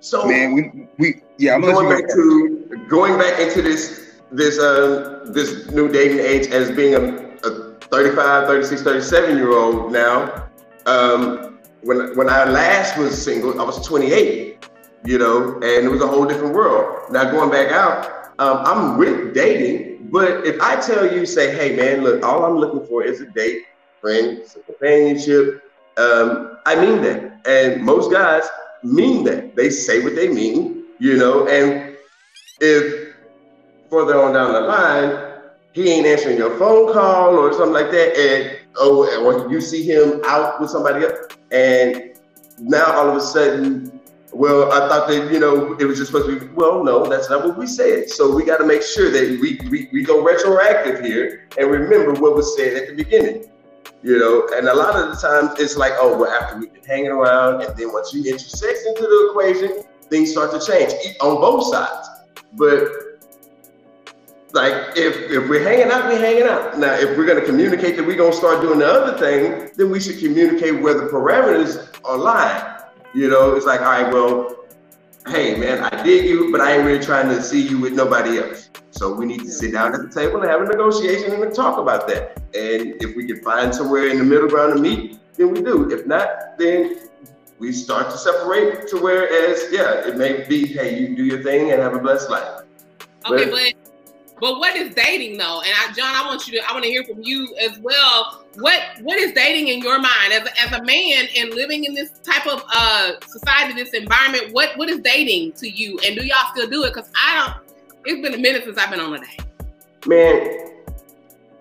So 0.00 0.26
man, 0.26 0.54
we 0.54 0.88
we 0.98 1.22
yeah. 1.38 1.54
I'm 1.54 1.60
going 1.60 1.88
back 1.88 2.08
to 2.10 2.84
going 2.88 3.18
back 3.18 3.40
into 3.40 3.62
this 3.62 4.20
this 4.30 4.58
uh 4.58 5.24
this 5.26 5.70
new 5.70 5.88
dating 5.88 6.20
age 6.20 6.46
as 6.48 6.70
being 6.70 6.94
a, 6.94 7.28
a 7.44 7.74
35, 7.80 8.46
36, 8.46 8.82
37 8.82 9.36
year 9.36 9.52
old 9.52 9.92
now. 9.92 10.48
Um, 10.86 11.58
when 11.82 12.16
when 12.16 12.28
I 12.28 12.44
last 12.44 12.96
was 12.96 13.20
single, 13.20 13.60
I 13.60 13.64
was 13.64 13.84
28, 13.86 14.68
you 15.04 15.18
know, 15.18 15.54
and 15.54 15.86
it 15.86 15.90
was 15.90 16.00
a 16.00 16.06
whole 16.06 16.26
different 16.26 16.54
world. 16.54 17.10
Now 17.10 17.30
going 17.30 17.50
back 17.50 17.72
out, 17.72 18.30
um, 18.38 18.62
I'm 18.64 18.98
with 18.98 19.34
dating, 19.34 20.08
but 20.12 20.46
if 20.46 20.60
I 20.60 20.76
tell 20.76 21.12
you, 21.12 21.26
say, 21.26 21.54
hey 21.54 21.74
man, 21.74 22.04
look, 22.04 22.22
all 22.22 22.44
I'm 22.44 22.56
looking 22.56 22.86
for 22.86 23.02
is 23.02 23.20
a 23.20 23.26
date, 23.26 23.64
friends, 24.00 24.56
companionship. 24.64 25.64
Um, 25.96 26.58
I 26.66 26.76
mean 26.76 27.02
that, 27.02 27.40
and 27.46 27.82
most 27.82 28.12
guys 28.12 28.48
mean 28.82 29.24
that. 29.24 29.56
They 29.56 29.70
say 29.70 30.02
what 30.02 30.14
they 30.14 30.28
mean, 30.28 30.84
you 30.98 31.16
know, 31.16 31.46
and 31.48 31.96
if 32.60 33.14
further 33.90 34.20
on 34.20 34.34
down 34.34 34.52
the 34.52 34.60
line, 34.60 35.28
he 35.72 35.90
ain't 35.90 36.06
answering 36.06 36.36
your 36.36 36.56
phone 36.58 36.92
call 36.92 37.36
or 37.36 37.52
something 37.52 37.72
like 37.72 37.90
that, 37.90 38.16
and 38.16 38.58
oh, 38.76 39.06
or 39.24 39.50
you 39.50 39.60
see 39.60 39.82
him 39.82 40.20
out 40.24 40.60
with 40.60 40.70
somebody 40.70 41.04
else, 41.04 41.36
and 41.50 42.14
now 42.58 42.86
all 42.92 43.08
of 43.08 43.16
a 43.16 43.20
sudden, 43.20 44.00
well, 44.32 44.72
I 44.72 44.88
thought 44.88 45.08
that 45.08 45.32
you 45.32 45.38
know 45.38 45.76
it 45.78 45.84
was 45.84 45.98
just 45.98 46.12
supposed 46.12 46.28
to 46.28 46.46
be. 46.46 46.52
Well, 46.54 46.84
no, 46.84 47.06
that's 47.06 47.30
not 47.30 47.44
what 47.44 47.56
we 47.56 47.66
said. 47.66 48.10
So 48.10 48.34
we 48.34 48.44
got 48.44 48.58
to 48.58 48.66
make 48.66 48.82
sure 48.82 49.10
that 49.10 49.38
we, 49.40 49.60
we 49.70 49.88
we 49.92 50.02
go 50.02 50.22
retroactive 50.22 51.04
here 51.04 51.46
and 51.58 51.70
remember 51.70 52.12
what 52.20 52.34
was 52.34 52.56
said 52.56 52.76
at 52.76 52.88
the 52.88 52.94
beginning. 52.94 53.50
You 54.02 54.18
know, 54.18 54.48
and 54.54 54.68
a 54.68 54.74
lot 54.74 54.94
of 54.94 55.10
the 55.10 55.16
times 55.16 55.58
it's 55.58 55.76
like, 55.76 55.92
oh, 55.96 56.16
well, 56.16 56.30
after 56.30 56.58
we've 56.58 56.72
been 56.72 56.84
hanging 56.84 57.10
around, 57.10 57.62
and 57.62 57.76
then 57.76 57.92
once 57.92 58.14
you 58.14 58.38
sex 58.38 58.86
into 58.86 59.02
the 59.02 59.28
equation, 59.30 59.82
things 60.08 60.30
start 60.30 60.52
to 60.52 60.60
change 60.64 60.92
on 61.20 61.40
both 61.40 61.66
sides. 61.72 62.08
But 62.52 63.08
like 64.52 64.72
if 64.96 65.30
if 65.30 65.48
we're 65.48 65.62
hanging 65.62 65.90
out, 65.90 66.06
we're 66.06 66.18
hanging 66.18 66.44
out. 66.44 66.78
Now, 66.78 66.94
if 66.94 67.16
we're 67.16 67.26
gonna 67.26 67.44
communicate 67.44 67.96
that 67.96 68.06
we're 68.06 68.16
gonna 68.16 68.32
start 68.32 68.62
doing 68.62 68.78
the 68.78 68.86
other 68.86 69.18
thing, 69.18 69.70
then 69.76 69.90
we 69.90 70.00
should 70.00 70.18
communicate 70.18 70.80
where 70.80 70.94
the 70.94 71.06
parameters 71.06 71.88
are 72.04 72.16
lying. 72.16 72.64
You 73.14 73.28
know, 73.28 73.54
it's 73.54 73.66
like, 73.66 73.80
all 73.80 73.86
right, 73.86 74.12
well, 74.12 74.56
hey 75.26 75.56
man, 75.56 75.82
I 75.82 76.02
dig 76.02 76.24
you, 76.24 76.50
but 76.52 76.60
I 76.60 76.76
ain't 76.76 76.84
really 76.84 77.04
trying 77.04 77.28
to 77.28 77.42
see 77.42 77.66
you 77.66 77.78
with 77.78 77.92
nobody 77.92 78.38
else. 78.38 78.70
So 78.90 79.12
we 79.12 79.26
need 79.26 79.40
to 79.40 79.50
sit 79.50 79.72
down 79.72 79.94
at 79.94 80.00
the 80.02 80.08
table 80.08 80.40
and 80.40 80.50
have 80.50 80.62
a 80.62 80.64
negotiation 80.64 81.32
and 81.32 81.54
talk 81.54 81.78
about 81.78 82.08
that. 82.08 82.38
And 82.54 83.00
if 83.02 83.14
we 83.16 83.26
can 83.26 83.42
find 83.42 83.74
somewhere 83.74 84.08
in 84.08 84.18
the 84.18 84.24
middle 84.24 84.48
ground 84.48 84.76
to 84.76 84.80
meet, 84.80 85.18
then 85.36 85.52
we 85.52 85.60
do. 85.60 85.90
If 85.90 86.06
not, 86.06 86.58
then 86.58 87.08
we 87.58 87.72
start 87.72 88.10
to 88.10 88.18
separate 88.18 88.88
to 88.88 88.96
whereas, 88.98 89.66
yeah, 89.70 90.06
it 90.06 90.16
may 90.16 90.44
be, 90.48 90.66
hey, 90.66 90.98
you 90.98 91.14
do 91.14 91.24
your 91.24 91.42
thing 91.42 91.72
and 91.72 91.80
have 91.80 91.94
a 91.94 91.98
blessed 91.98 92.30
life. 92.30 92.62
Okay, 93.26 93.50
but, 93.50 93.77
but 94.40 94.48
but 94.48 94.60
what 94.60 94.74
is 94.76 94.94
dating 94.94 95.36
though? 95.36 95.60
And 95.60 95.70
I, 95.76 95.92
John, 95.92 96.16
I 96.16 96.26
want 96.26 96.48
you 96.48 96.58
to 96.58 96.66
I 96.66 96.72
want 96.72 96.84
to 96.84 96.90
hear 96.90 97.04
from 97.04 97.22
you 97.22 97.54
as 97.60 97.78
well. 97.80 98.44
What 98.54 98.80
what 99.02 99.18
is 99.18 99.32
dating 99.32 99.68
in 99.68 99.80
your 99.80 99.98
mind 99.98 100.32
as 100.32 100.48
a, 100.48 100.60
as 100.62 100.72
a 100.72 100.82
man 100.84 101.26
and 101.36 101.50
living 101.50 101.84
in 101.84 101.92
this 101.92 102.18
type 102.20 102.46
of 102.46 102.64
uh 102.74 103.20
society, 103.26 103.74
this 103.74 103.92
environment? 103.92 104.52
What 104.52 104.76
what 104.78 104.88
is 104.88 105.00
dating 105.00 105.52
to 105.52 105.68
you? 105.68 105.98
And 106.06 106.16
do 106.16 106.24
y'all 106.24 106.50
still 106.54 106.68
do 106.68 106.84
it? 106.84 106.94
Because 106.94 107.10
I 107.14 107.36
don't. 107.36 107.68
It's 108.06 108.22
been 108.26 108.32
a 108.32 108.42
minute 108.42 108.64
since 108.64 108.78
I've 108.78 108.90
been 108.90 109.00
on 109.00 109.14
a 109.14 109.18
date. 109.18 109.44
Man, 110.06 110.70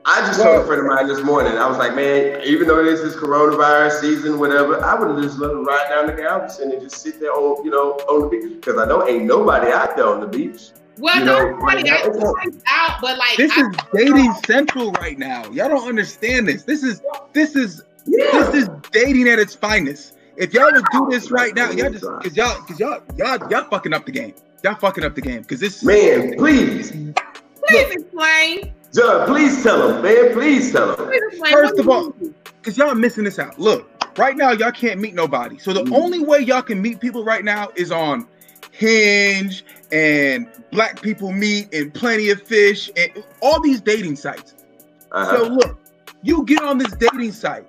I 0.06 0.22
just 0.22 0.42
told 0.42 0.64
a 0.64 0.66
friend 0.66 0.80
of 0.80 0.88
mine 0.88 1.08
this 1.08 1.22
morning. 1.22 1.58
I 1.58 1.68
was 1.68 1.78
like, 1.78 1.94
man, 1.94 2.42
even 2.46 2.70
though 2.70 2.80
it 2.80 2.88
is 2.88 3.02
this 3.02 3.16
is 3.16 3.20
coronavirus 3.20 4.00
season, 4.00 4.40
whatever, 4.40 4.82
I 4.82 4.98
would 4.98 5.10
have 5.10 5.22
just 5.22 5.40
let 5.40 5.52
him 5.52 5.66
ride 5.66 5.90
down 5.90 6.08
to 6.08 6.14
Galveston 6.14 6.72
and 6.72 6.82
just 6.82 7.02
sit 7.02 7.20
there 7.20 7.34
on, 7.34 7.66
you 7.66 7.72
know, 7.72 7.96
on 8.08 8.22
the 8.22 8.28
beach 8.30 8.62
because 8.62 8.80
I 8.80 8.86
know 8.86 9.06
ain't 9.06 9.26
nobody 9.26 9.70
out 9.70 9.98
there 9.98 10.08
on 10.08 10.22
the 10.22 10.28
beach. 10.28 10.70
Well, 11.00 11.20
you 11.20 11.26
no, 11.26 11.60
funny, 11.60 11.84
that's 11.84 12.08
out, 12.68 13.02
but 13.02 13.18
like 13.18 13.38
this 13.38 13.52
I, 13.56 13.62
is 13.62 13.76
dating 13.94 14.34
central 14.46 14.92
right 14.94 15.18
now. 15.18 15.44
Y'all 15.52 15.70
don't 15.70 15.88
understand 15.88 16.48
this. 16.48 16.64
This 16.64 16.84
is 16.84 17.02
this 17.34 17.56
is 17.56 17.84
yeah. 18.06 18.32
this 18.32 18.64
is 18.64 18.70
dating 18.92 19.28
at 19.28 19.40
its 19.40 19.54
finest. 19.54 20.16
If 20.38 20.54
y'all 20.54 20.72
would 20.72 20.86
do 20.92 21.08
this 21.10 21.32
right 21.32 21.54
now, 21.56 21.72
y'all 21.72 21.92
just 21.92 22.04
cause 22.04 22.36
y'all 22.36 22.62
cause 22.62 22.80
y'all 22.80 23.02
y'all 23.16 23.38
y'all 23.50 23.70
fucking 23.70 23.94
up 23.94 24.06
the 24.06 24.12
game. 24.12 24.34
Y'all 24.64 24.76
fucking 24.76 25.04
up 25.04 25.16
the 25.16 25.22
game 25.22 25.42
because 25.42 25.60
this 25.60 25.84
man. 25.84 26.36
Please, 26.38 26.92
please 26.92 27.92
explain. 27.92 28.74
John, 28.94 29.28
please 29.28 29.62
tell 29.62 29.90
him, 29.90 30.02
man. 30.02 30.34
Please 30.34 30.72
tell 30.72 30.96
him. 30.96 31.22
First 31.52 31.80
of 31.80 31.90
all, 31.90 32.14
because 32.60 32.78
y'all 32.78 32.96
missing 32.96 33.24
this 33.24 33.38
out. 33.38 33.60
Look, 33.60 33.90
right 34.18 34.36
now 34.36 34.52
y'all 34.52 34.72
can't 34.72 35.00
meet 35.00 35.14
nobody. 35.14 35.58
So 35.58 35.74
the 35.74 35.84
mm. 35.84 35.96
only 35.96 36.24
way 36.24 36.40
y'all 36.40 36.62
can 36.62 36.82
meet 36.82 37.00
people 37.00 37.24
right 37.24 37.44
now 37.44 37.70
is 37.76 37.92
on 37.92 38.28
Hinge 38.72 39.64
and 39.92 40.48
Black 40.72 41.02
People 41.02 41.32
Meet 41.32 41.74
and 41.74 41.94
Plenty 41.94 42.30
of 42.30 42.42
Fish 42.42 42.90
and 42.98 43.24
all 43.42 43.62
these 43.62 43.82
dating 43.82 44.16
sites. 44.16 44.56
Uh-huh. 45.12 45.38
So 45.38 45.44
look, 45.48 45.80
you 46.22 46.44
get 46.46 46.62
on 46.64 46.78
this 46.78 46.94
dating 46.94 47.32
site, 47.32 47.66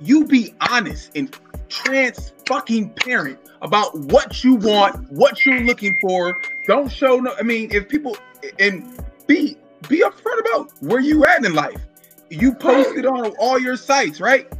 you 0.00 0.24
be 0.26 0.54
honest 0.70 1.10
and 1.14 1.36
trans 1.68 2.32
fucking 2.46 2.90
parent 2.90 3.38
about 3.62 3.96
what 3.96 4.44
you 4.44 4.56
want, 4.56 5.10
what 5.10 5.46
you're 5.46 5.60
looking 5.60 5.96
for. 6.00 6.36
Don't 6.66 6.90
show 6.90 7.18
no. 7.18 7.34
I 7.38 7.42
mean, 7.42 7.70
if 7.72 7.88
people 7.88 8.16
and 8.58 9.04
be 9.26 9.56
be 9.88 10.00
upfront 10.00 10.40
about 10.40 10.72
where 10.80 11.00
you 11.00 11.24
at 11.24 11.44
in 11.44 11.54
life. 11.54 11.80
You 12.30 12.54
post 12.54 12.96
it 12.96 13.04
on 13.04 13.26
all 13.38 13.58
your 13.58 13.76
sites, 13.76 14.20
right? 14.20 14.50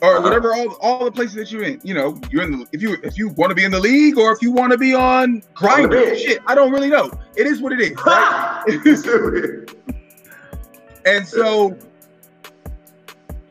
Or 0.00 0.22
whatever 0.22 0.54
all, 0.54 0.72
all 0.80 1.04
the 1.04 1.12
places 1.12 1.34
that 1.34 1.52
you're 1.52 1.64
in. 1.64 1.80
You 1.82 1.94
know, 1.94 2.20
you're 2.30 2.42
in 2.42 2.52
the 2.52 2.66
if 2.72 2.82
you 2.82 2.96
if 3.02 3.18
you 3.18 3.28
want 3.30 3.50
to 3.50 3.54
be 3.54 3.64
in 3.64 3.70
the 3.70 3.80
league 3.80 4.18
or 4.18 4.32
if 4.32 4.42
you 4.42 4.50
want 4.50 4.72
to 4.72 4.78
be 4.78 4.94
on 4.94 5.42
Grindr. 5.54 6.16
Shit, 6.16 6.42
I 6.46 6.54
don't 6.54 6.72
really 6.72 6.90
know. 6.90 7.10
It 7.36 7.46
is 7.46 7.60
what 7.60 7.72
it 7.72 7.80
is. 7.80 7.92
Right? 8.04 8.64
and 11.06 11.26
so 11.26 11.76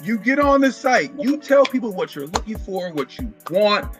you 0.03 0.17
get 0.17 0.39
on 0.39 0.61
the 0.61 0.71
site, 0.71 1.11
you 1.17 1.37
tell 1.37 1.65
people 1.65 1.93
what 1.93 2.15
you're 2.15 2.27
looking 2.27 2.57
for, 2.57 2.91
what 2.91 3.17
you 3.17 3.33
want, 3.49 3.95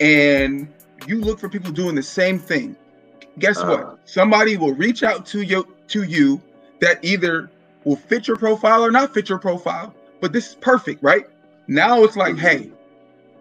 and 0.00 0.68
you 1.06 1.20
look 1.20 1.38
for 1.38 1.48
people 1.48 1.70
doing 1.70 1.94
the 1.94 2.02
same 2.02 2.38
thing. 2.38 2.76
Guess 3.38 3.58
uh, 3.58 3.66
what? 3.66 3.98
Somebody 4.04 4.56
will 4.56 4.74
reach 4.74 5.02
out 5.02 5.24
to 5.26 5.42
you 5.42 5.76
to 5.88 6.02
you 6.02 6.40
that 6.80 7.02
either 7.04 7.50
will 7.84 7.96
fit 7.96 8.26
your 8.26 8.36
profile 8.36 8.84
or 8.84 8.90
not 8.90 9.14
fit 9.14 9.28
your 9.28 9.38
profile. 9.38 9.94
But 10.20 10.32
this 10.32 10.50
is 10.50 10.54
perfect, 10.56 11.02
right? 11.02 11.26
Now 11.70 12.02
it's 12.02 12.16
like, 12.16 12.36
hey, 12.36 12.68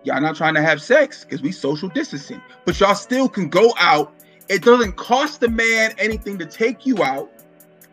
y'all 0.04 0.22
not 0.22 0.36
trying 0.36 0.54
to 0.54 0.62
have 0.62 0.84
sex 0.84 1.24
because 1.24 1.42
we 1.42 1.52
social 1.52 1.90
distancing, 1.90 2.40
but 2.64 2.80
y'all 2.80 2.94
still 2.94 3.28
can 3.28 3.50
go 3.50 3.74
out. 3.80 4.14
It 4.50 4.62
doesn't 4.62 4.98
cost 4.98 5.40
the 5.40 5.50
man 5.50 5.96
anything 5.98 6.38
to 6.38 6.46
take 6.46 6.86
you 6.86 7.04
out, 7.04 7.28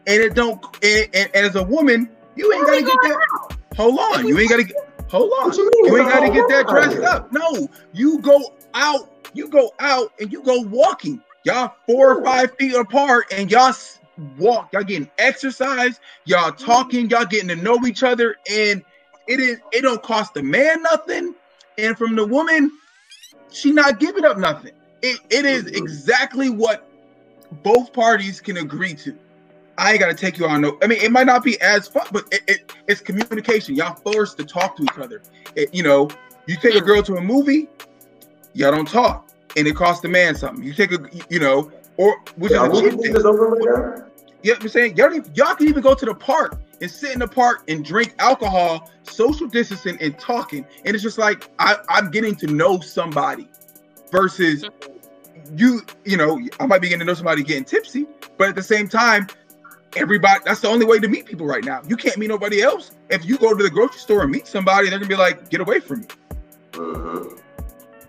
and 0.06 0.22
it 0.22 0.34
don't. 0.34 0.62
And, 0.84 1.08
and, 1.14 1.30
and 1.34 1.46
as 1.46 1.56
a 1.56 1.62
woman, 1.62 2.10
you 2.34 2.52
ain't 2.52 2.66
gotta 2.66 2.82
get 2.82 2.98
that. 3.02 3.26
Out? 3.32 3.56
Hold 3.78 3.98
on, 3.98 4.28
you 4.28 4.38
ain't 4.38 4.50
gotta 4.50 4.64
get. 4.64 4.76
Hold 5.08 5.32
on, 5.40 5.54
you, 5.54 5.70
you, 5.84 5.96
ain't 5.96 6.10
gotta 6.10 6.30
get 6.30 6.46
that 6.50 6.66
dressed 6.68 6.98
up. 6.98 7.32
No, 7.32 7.66
you 7.94 8.20
go 8.20 8.52
out. 8.74 9.10
You 9.32 9.48
go 9.48 9.72
out 9.78 10.12
and 10.20 10.30
you 10.30 10.42
go 10.42 10.60
walking. 10.60 11.22
Y'all 11.44 11.72
four 11.86 12.18
or 12.18 12.22
five 12.22 12.54
feet 12.58 12.74
apart, 12.74 13.32
and 13.32 13.50
y'all 13.50 13.72
walk. 14.36 14.70
Y'all 14.74 14.84
getting 14.84 15.10
exercise. 15.16 15.98
Y'all 16.26 16.52
talking. 16.52 17.08
Y'all 17.08 17.24
getting 17.24 17.48
to 17.48 17.56
know 17.56 17.86
each 17.86 18.02
other, 18.02 18.36
and 18.50 18.84
it 19.26 19.40
is 19.40 19.58
it 19.72 19.82
don't 19.82 20.02
cost 20.02 20.34
the 20.34 20.42
man 20.42 20.82
nothing, 20.82 21.34
and 21.78 21.96
from 21.96 22.16
the 22.16 22.26
woman, 22.26 22.70
she 23.50 23.72
not 23.72 23.98
giving 23.98 24.24
up 24.24 24.38
nothing. 24.38 24.72
It, 25.02 25.20
it 25.30 25.44
is 25.44 25.64
mm-hmm. 25.64 25.76
exactly 25.76 26.50
what 26.50 26.88
both 27.62 27.92
parties 27.92 28.40
can 28.40 28.58
agree 28.58 28.94
to. 28.94 29.16
I 29.78 29.92
ain't 29.92 30.00
gotta 30.00 30.14
take 30.14 30.38
you 30.38 30.46
on 30.46 30.62
no. 30.62 30.78
I 30.82 30.86
mean, 30.86 31.00
it 31.02 31.12
might 31.12 31.26
not 31.26 31.44
be 31.44 31.60
as 31.60 31.86
fun, 31.86 32.06
but 32.10 32.24
it, 32.32 32.42
it, 32.48 32.72
it's 32.88 33.00
communication. 33.00 33.74
Y'all 33.74 33.94
forced 33.94 34.38
to 34.38 34.44
talk 34.44 34.76
to 34.76 34.84
each 34.84 34.98
other. 34.98 35.22
It, 35.54 35.74
you 35.74 35.82
know, 35.82 36.08
you 36.46 36.56
take 36.56 36.74
a 36.74 36.80
girl 36.80 37.02
to 37.02 37.16
a 37.16 37.20
movie, 37.20 37.68
y'all 38.54 38.72
don't 38.72 38.88
talk, 38.88 39.30
and 39.56 39.66
it 39.66 39.76
costs 39.76 40.00
the 40.00 40.08
man 40.08 40.34
something. 40.34 40.64
You 40.64 40.72
take 40.72 40.92
a, 40.92 40.98
you 41.28 41.40
know, 41.40 41.70
or 41.98 42.16
which 42.36 42.52
yeah, 42.52 42.66
is 42.66 42.78
a 42.78 42.90
cheap 42.90 43.00
thing. 43.00 44.04
Yeah, 44.42 44.54
I'm 44.60 44.68
saying 44.68 44.96
y'all, 44.96 45.12
y'all 45.34 45.54
can 45.54 45.68
even 45.68 45.82
go 45.82 45.94
to 45.94 46.06
the 46.06 46.14
park 46.14 46.58
and 46.80 46.90
sit 46.90 47.12
in 47.12 47.20
the 47.20 47.28
park 47.28 47.64
and 47.68 47.84
drink 47.84 48.14
alcohol, 48.18 48.90
social 49.02 49.46
distancing 49.46 49.98
and 50.00 50.18
talking. 50.18 50.66
And 50.84 50.94
it's 50.94 51.02
just 51.02 51.18
like 51.18 51.50
I, 51.58 51.76
I'm 51.88 52.10
getting 52.10 52.34
to 52.36 52.46
know 52.46 52.80
somebody 52.80 53.48
versus 54.10 54.64
you, 55.54 55.82
you 56.04 56.16
know, 56.16 56.40
I 56.60 56.66
might 56.66 56.80
be 56.80 56.88
getting 56.88 57.00
to 57.00 57.04
know 57.04 57.14
somebody 57.14 57.42
getting 57.42 57.64
tipsy, 57.64 58.06
but 58.36 58.48
at 58.48 58.54
the 58.54 58.62
same 58.62 58.88
time, 58.88 59.28
everybody 59.96 60.40
that's 60.44 60.60
the 60.60 60.68
only 60.68 60.84
way 60.84 60.98
to 60.98 61.08
meet 61.08 61.26
people 61.26 61.46
right 61.46 61.64
now. 61.64 61.82
You 61.86 61.96
can't 61.96 62.16
meet 62.18 62.28
nobody 62.28 62.62
else. 62.62 62.92
If 63.10 63.24
you 63.24 63.38
go 63.38 63.54
to 63.54 63.62
the 63.62 63.70
grocery 63.70 63.98
store 63.98 64.22
and 64.22 64.30
meet 64.30 64.46
somebody, 64.46 64.90
they're 64.90 64.98
gonna 64.98 65.08
be 65.08 65.16
like, 65.16 65.48
get 65.50 65.60
away 65.60 65.80
from 65.80 66.00
me. 66.00 66.06
Mm-hmm. 66.72 67.36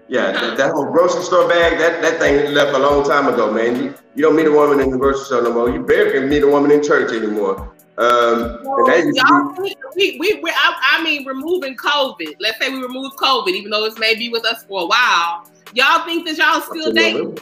Yeah, 0.09 0.31
that, 0.31 0.57
that, 0.57 0.71
whole 0.71 0.85
grocery 0.85 1.21
store 1.23 1.49
bag, 1.49 1.77
that, 1.79 2.01
that 2.01 2.17
thing 2.19 2.53
left 2.53 2.73
a 2.73 2.79
long 2.79 3.03
time 3.03 3.27
ago, 3.27 3.51
man. 3.51 3.75
You, 3.75 3.93
you 4.15 4.21
don't 4.21 4.37
meet 4.37 4.47
a 4.47 4.51
woman 4.51 4.79
in 4.79 4.89
the 4.89 4.97
grocery 4.97 5.25
store 5.25 5.41
no 5.41 5.53
more. 5.53 5.69
You 5.69 5.83
barely 5.83 6.13
can 6.13 6.29
meet 6.29 6.43
a 6.43 6.47
woman 6.47 6.71
in 6.71 6.81
church 6.81 7.11
anymore. 7.11 7.73
Um, 7.97 8.59
y'all 8.63 9.55
we, 9.57 9.75
we, 10.19 10.39
we, 10.43 10.51
I, 10.51 10.97
I, 10.99 11.03
mean, 11.03 11.25
removing 11.25 11.75
COVID. 11.75 12.35
Let's 12.39 12.59
say 12.59 12.69
we 12.69 12.79
remove 12.79 13.13
COVID, 13.15 13.49
even 13.49 13.71
though 13.71 13.89
this 13.89 13.97
may 13.97 14.15
be 14.15 14.29
with 14.29 14.45
us 14.45 14.63
for 14.65 14.83
a 14.83 14.85
while. 14.85 15.49
Y'all 15.73 16.05
think 16.05 16.27
that 16.27 16.37
y'all 16.37 16.61
still 16.61 16.93
date? 16.93 17.41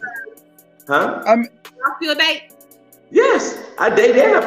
Huh? 0.87 1.23
Um, 1.27 1.43
y'all 1.43 1.95
still 1.97 2.15
date? 2.15 2.53
Yes, 3.11 3.59
I 3.77 3.89
date 3.89 4.15
and 4.15 4.45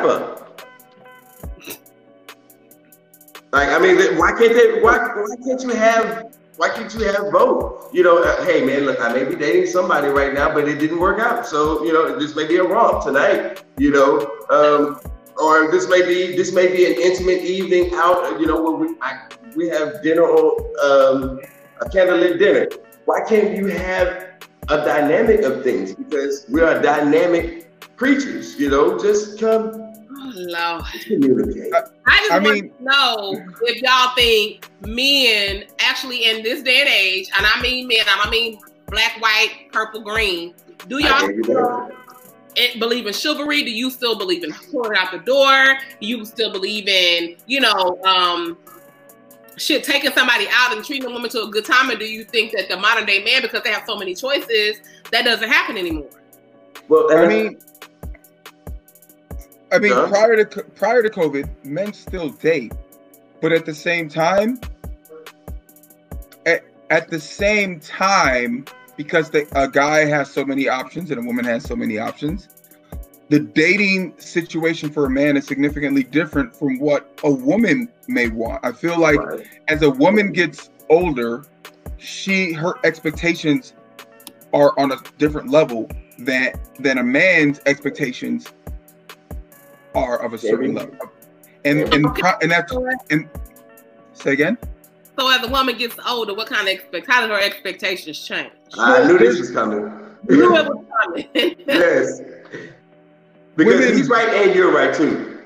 Like, 3.52 3.68
I 3.68 3.78
mean, 3.78 4.16
why 4.18 4.32
can't 4.32 4.54
they? 4.54 4.80
Why, 4.80 4.96
why 5.14 5.36
can't 5.44 5.62
you 5.62 5.70
have 5.70 6.32
why 6.58 6.70
can't 6.70 6.92
you 6.92 7.04
have 7.04 7.30
both? 7.30 7.94
You 7.94 8.02
know, 8.02 8.22
uh, 8.22 8.44
hey 8.44 8.64
man, 8.64 8.80
look, 8.80 9.00
I 9.00 9.12
may 9.12 9.24
be 9.24 9.36
dating 9.36 9.66
somebody 9.66 10.08
right 10.08 10.34
now, 10.34 10.52
but 10.52 10.68
it 10.68 10.80
didn't 10.80 10.98
work 10.98 11.20
out. 11.20 11.46
So 11.46 11.84
you 11.84 11.92
know, 11.92 12.18
this 12.18 12.34
may 12.34 12.48
be 12.48 12.56
a 12.56 12.64
romp 12.64 13.04
tonight. 13.04 13.62
You 13.76 13.92
know, 13.92 14.28
um, 14.50 15.00
or 15.38 15.70
this 15.70 15.88
may 15.88 16.04
be 16.06 16.36
this 16.36 16.52
may 16.52 16.68
be 16.68 16.86
an 16.86 17.00
intimate 17.00 17.42
evening 17.42 17.90
out. 17.94 18.38
You 18.40 18.46
know, 18.46 18.60
where 18.60 18.72
we 18.72 18.96
I, 19.00 19.28
we 19.56 19.68
have 19.68 20.02
dinner 20.02 20.24
on 20.24 20.58
um, 20.82 21.40
a 21.80 21.84
candlelit 21.86 22.38
dinner. 22.38 22.68
Why 23.04 23.20
can't 23.26 23.56
you 23.56 23.66
have 23.68 24.26
a 24.68 24.76
dynamic 24.84 25.42
of 25.42 25.62
things? 25.62 25.94
Because 25.94 26.44
we 26.48 26.60
are 26.60 26.80
dynamic 26.80 27.70
creatures. 27.96 28.58
You 28.58 28.70
know, 28.70 28.98
just 28.98 29.38
come. 29.40 29.84
Oh, 30.20 30.32
Lord. 30.34 30.84
Communicate. 31.04 31.72
I 32.06 32.18
just 32.18 32.32
I 32.32 32.38
want 32.38 32.54
mean- 32.60 32.70
to 32.70 32.82
know 32.82 33.44
if 33.62 33.80
y'all 33.82 34.14
think 34.14 34.68
men 34.86 35.64
actually 35.78 36.24
in 36.24 36.42
this 36.42 36.62
day 36.62 36.80
and 36.80 36.88
age, 36.88 37.30
and 37.36 37.46
I 37.46 37.60
mean 37.62 37.86
men, 37.86 38.00
I 38.06 38.28
mean 38.28 38.58
black, 38.86 39.20
white, 39.20 39.68
purple, 39.72 40.00
green. 40.00 40.54
Do 40.88 40.98
y'all 40.98 41.26
gave 41.26 41.36
you 41.36 41.42
that. 41.44 41.97
It- 42.56 42.78
believe 42.80 43.06
in 43.06 43.12
chivalry? 43.12 43.62
Do 43.62 43.70
you 43.70 43.90
still 43.90 44.16
believe 44.16 44.44
in 44.44 44.52
pulling 44.70 44.96
out 44.96 45.12
the 45.12 45.18
door? 45.18 45.78
Do 46.00 46.06
you 46.06 46.24
still 46.24 46.52
believe 46.52 46.88
in, 46.88 47.36
you 47.46 47.60
know, 47.60 48.00
um, 48.04 48.58
shit, 49.56 49.84
taking 49.84 50.12
somebody 50.12 50.46
out 50.52 50.74
and 50.76 50.84
treating 50.84 51.08
a 51.08 51.12
woman 51.12 51.30
to 51.30 51.42
a 51.42 51.48
good 51.48 51.64
time? 51.64 51.90
Or 51.90 51.96
do 51.96 52.04
you 52.04 52.24
think 52.24 52.52
that 52.52 52.68
the 52.68 52.76
modern 52.76 53.06
day 53.06 53.22
man, 53.24 53.42
because 53.42 53.62
they 53.62 53.70
have 53.70 53.84
so 53.86 53.96
many 53.96 54.14
choices, 54.14 54.80
that 55.10 55.24
doesn't 55.24 55.48
happen 55.48 55.76
anymore? 55.76 56.10
Well, 56.88 57.12
I 57.16 57.26
mean, 57.26 57.58
I 59.70 59.78
mean, 59.78 59.92
Huh? 59.92 60.08
prior 60.08 60.42
to 60.44 60.62
prior 60.62 61.02
to 61.02 61.10
COVID, 61.10 61.48
men 61.64 61.92
still 61.92 62.30
date, 62.30 62.72
but 63.42 63.52
at 63.52 63.66
the 63.66 63.74
same 63.74 64.08
time, 64.08 64.58
at, 66.46 66.64
at 66.88 67.10
the 67.10 67.20
same 67.20 67.78
time, 67.80 68.64
because 68.98 69.30
the, 69.30 69.46
a 69.52 69.68
guy 69.68 70.04
has 70.04 70.30
so 70.30 70.44
many 70.44 70.68
options 70.68 71.10
and 71.10 71.18
a 71.20 71.22
woman 71.22 71.44
has 71.46 71.64
so 71.64 71.76
many 71.76 71.98
options, 71.98 72.48
the 73.30 73.38
dating 73.38 74.18
situation 74.18 74.90
for 74.90 75.06
a 75.06 75.10
man 75.10 75.36
is 75.36 75.46
significantly 75.46 76.02
different 76.02 76.54
from 76.54 76.78
what 76.80 77.08
a 77.24 77.30
woman 77.30 77.88
may 78.08 78.28
want. 78.28 78.62
I 78.64 78.72
feel 78.72 78.98
like 78.98 79.20
Right. 79.20 79.46
as 79.68 79.82
a 79.82 79.90
woman 79.90 80.32
gets 80.32 80.70
older, 80.90 81.44
she 81.96 82.52
her 82.52 82.74
expectations 82.84 83.72
are 84.52 84.78
on 84.78 84.92
a 84.92 84.96
different 85.16 85.50
level 85.50 85.88
than 86.18 86.52
than 86.80 86.98
a 86.98 87.02
man's 87.02 87.60
expectations 87.66 88.52
are 89.94 90.18
of 90.20 90.32
a 90.32 90.38
certain 90.38 90.74
Maybe. 90.74 90.90
level. 90.90 91.10
And 91.64 91.80
and 91.94 92.06
and 92.42 92.50
that's 92.50 92.72
and 93.10 93.28
say 94.12 94.32
again. 94.32 94.58
So 95.18 95.28
as 95.28 95.42
a 95.42 95.48
woman 95.48 95.76
gets 95.76 95.96
older, 96.06 96.32
what 96.32 96.46
kind 96.46 96.68
of 96.68 96.74
expect? 96.74 97.08
How 97.08 97.26
do 97.26 97.32
her 97.32 97.40
expectations 97.40 98.24
change? 98.24 98.52
I 98.78 99.04
knew 99.04 99.18
this 99.18 99.40
was 99.40 99.50
coming. 99.50 99.80
You 100.30 100.36
knew 100.36 100.56
it 100.56 100.66
was 100.68 100.84
coming. 101.02 101.28
yes. 101.66 102.20
Because 103.56 103.80
Women- 103.80 103.96
he's 103.96 104.08
right 104.08 104.28
and 104.28 104.54
you're 104.54 104.72
right 104.72 104.94
too. 104.94 105.42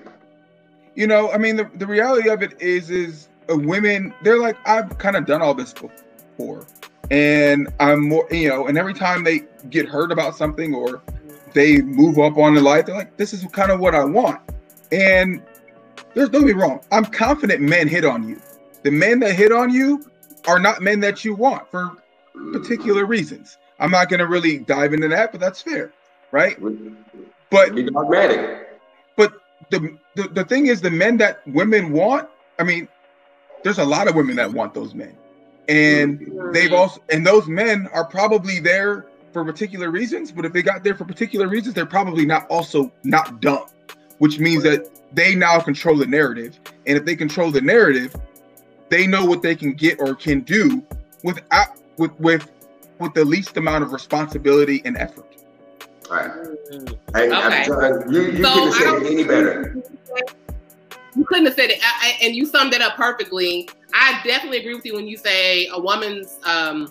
You 0.95 1.07
know, 1.07 1.31
I 1.31 1.39
mean, 1.39 1.57
the, 1.57 1.71
the 1.77 1.87
reality 1.87 2.29
of 2.29 2.43
it 2.43 2.61
is, 2.61 2.91
is 2.91 3.31
women, 3.49 4.13
they're 4.23 4.39
like, 4.39 4.59
I've 4.67 4.99
kind 4.99 5.17
of 5.17 5.25
done 5.25 5.41
all 5.41 5.55
this 5.55 5.73
before. 5.73 6.67
And 7.11 7.73
I'm 7.81 8.11
more, 8.11 8.29
you 8.31 8.51
know, 8.51 8.67
and 8.67 8.77
every 8.77 8.93
time 8.93 9.25
they 9.25 9.45
get 9.71 9.89
hurt 9.89 10.13
about 10.13 10.37
something 10.37 10.75
or 10.75 11.01
they 11.55 11.81
move 11.81 12.19
up 12.19 12.37
on 12.37 12.59
in 12.59 12.63
life, 12.63 12.85
they're 12.85 12.95
like, 12.95 13.17
this 13.17 13.33
is 13.33 13.43
kind 13.53 13.71
of 13.71 13.81
what 13.81 13.95
I 13.95 14.05
want. 14.05 14.39
And 14.91 15.43
there's 16.13 16.29
don't 16.29 16.45
be 16.45 16.53
wrong. 16.53 16.81
I'm 16.93 17.07
confident 17.07 17.63
men 17.63 17.89
hit 17.89 18.05
on 18.05 18.29
you. 18.29 18.39
The 18.83 18.91
men 18.91 19.21
that 19.21 19.35
hit 19.35 19.53
on 19.53 19.71
you 19.71 20.05
are 20.47 20.59
not 20.59 20.83
men 20.83 21.01
that 21.01 21.25
you 21.25 21.35
want 21.35 21.71
for 21.71 21.93
particular 22.53 23.05
reasons. 23.05 23.59
I'm 23.79 23.91
not 23.91 24.09
going 24.09 24.21
to 24.21 24.27
really 24.27 24.59
dive 24.59 24.93
into 24.93 25.09
that, 25.09 25.33
but 25.33 25.41
that's 25.41 25.61
fair, 25.61 25.93
right? 26.31 26.57
But 27.51 27.75
Be 27.75 27.85
dogmatic. 27.85 28.63
the, 29.73 29.97
the 30.15 30.29
the 30.29 30.45
thing 30.45 30.67
is 30.67 30.81
the 30.81 30.91
men 30.91 31.17
that 31.17 31.41
women 31.49 31.93
want 31.93 32.29
i 32.59 32.63
mean 32.63 32.87
there's 33.65 33.79
a 33.79 33.85
lot 33.85 34.07
of 34.09 34.15
women 34.15 34.37
that 34.37 34.53
want 34.53 34.75
those 34.75 34.95
men 34.95 35.17
and 35.69 36.21
they've 36.53 36.73
also 36.73 37.01
and 37.11 37.27
those 37.27 37.49
men 37.49 37.89
are 37.93 38.05
probably 38.05 38.61
there 38.61 39.07
for 39.33 39.45
particular 39.45 39.91
reasons 39.91 40.31
but 40.31 40.45
if 40.45 40.53
they 40.53 40.63
got 40.63 40.85
there 40.85 40.95
for 40.95 41.05
particular 41.05 41.49
reasons 41.49 41.75
they're 41.75 41.87
probably 41.87 42.27
not 42.27 42.47
also 42.49 42.93
not 43.03 43.41
dumb 43.41 43.67
which 44.19 44.39
means 44.39 44.63
that 44.63 44.89
they 45.13 45.35
now 45.35 45.59
control 45.59 45.97
the 45.97 46.07
narrative 46.07 46.61
and 46.87 46.97
if 46.99 47.05
they 47.05 47.17
control 47.17 47.51
the 47.51 47.61
narrative 47.61 48.15
they 48.93 49.07
know 49.07 49.25
what 49.25 49.41
they 49.43 49.55
can 49.57 49.73
get 49.73 49.99
or 50.01 50.15
can 50.15 50.41
do 50.41 50.83
without 51.25 51.69
with 51.97 52.13
with 52.21 52.51
with 52.99 53.15
the 53.15 53.25
least 53.25 53.57
amount 53.57 53.83
of 53.83 53.93
responsibility 53.93 54.83
and 54.85 54.97
effort 54.99 55.27
All 56.11 56.17
right. 56.17 56.31
Mm. 56.71 56.99
Okay. 57.15 57.65
Trying, 57.65 58.13
you 58.13 58.23
you 58.33 58.45
So, 58.45 58.53
couldn't 58.53 58.73
have 58.73 58.75
I 58.75 58.79
said 58.79 58.85
don't- 58.85 59.07
it 59.07 59.13
any 59.13 59.25
better. 59.25 59.83
You 61.15 61.25
couldn't 61.27 61.45
have 61.47 61.55
said 61.55 61.71
it, 61.71 61.79
I, 61.83 61.93
I- 62.21 62.25
and 62.27 62.35
you 62.37 62.47
summed 62.47 62.73
it 62.75 62.81
up 62.81 62.95
perfectly. 62.97 63.69
I 63.95 64.21
definitely 64.25 64.59
agree 64.61 64.75
with 64.75 64.85
you 64.87 64.95
when 64.95 65.07
you 65.07 65.17
say 65.19 65.67
a 65.69 65.79
woman's 65.81 66.39
um, 66.45 66.91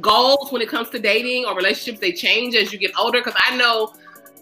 goals 0.00 0.50
when 0.52 0.62
it 0.62 0.68
comes 0.68 0.88
to 0.90 0.98
dating 0.98 1.44
or 1.44 1.54
relationships 1.56 2.00
they 2.00 2.12
change 2.12 2.54
as 2.56 2.72
you 2.72 2.78
get 2.78 2.90
older. 2.98 3.20
Because 3.20 3.34
I 3.48 3.56
know 3.56 3.94